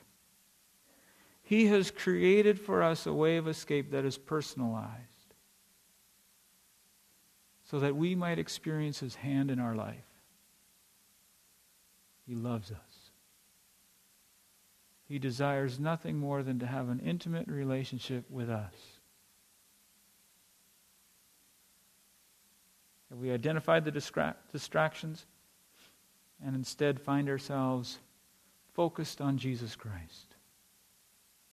He 1.42 1.66
has 1.66 1.92
created 1.92 2.58
for 2.58 2.82
us 2.82 3.06
a 3.06 3.12
way 3.12 3.36
of 3.36 3.46
escape 3.46 3.92
that 3.92 4.04
is 4.04 4.18
personalized 4.18 5.15
so 7.70 7.80
that 7.80 7.96
we 7.96 8.14
might 8.14 8.38
experience 8.38 9.00
His 9.00 9.16
hand 9.16 9.50
in 9.50 9.58
our 9.58 9.74
life. 9.74 10.04
He 12.26 12.34
loves 12.34 12.70
us. 12.70 13.10
He 15.08 15.18
desires 15.18 15.78
nothing 15.78 16.18
more 16.18 16.42
than 16.42 16.58
to 16.58 16.66
have 16.66 16.88
an 16.88 17.00
intimate 17.00 17.46
relationship 17.46 18.28
with 18.28 18.50
us. 18.50 18.74
Have 23.10 23.18
we 23.18 23.30
identified 23.30 23.84
the 23.84 23.92
distra- 23.92 24.34
distractions 24.52 25.26
and 26.44 26.56
instead 26.56 27.00
find 27.00 27.28
ourselves 27.28 27.98
focused 28.74 29.20
on 29.20 29.38
Jesus 29.38 29.76
Christ? 29.76 30.25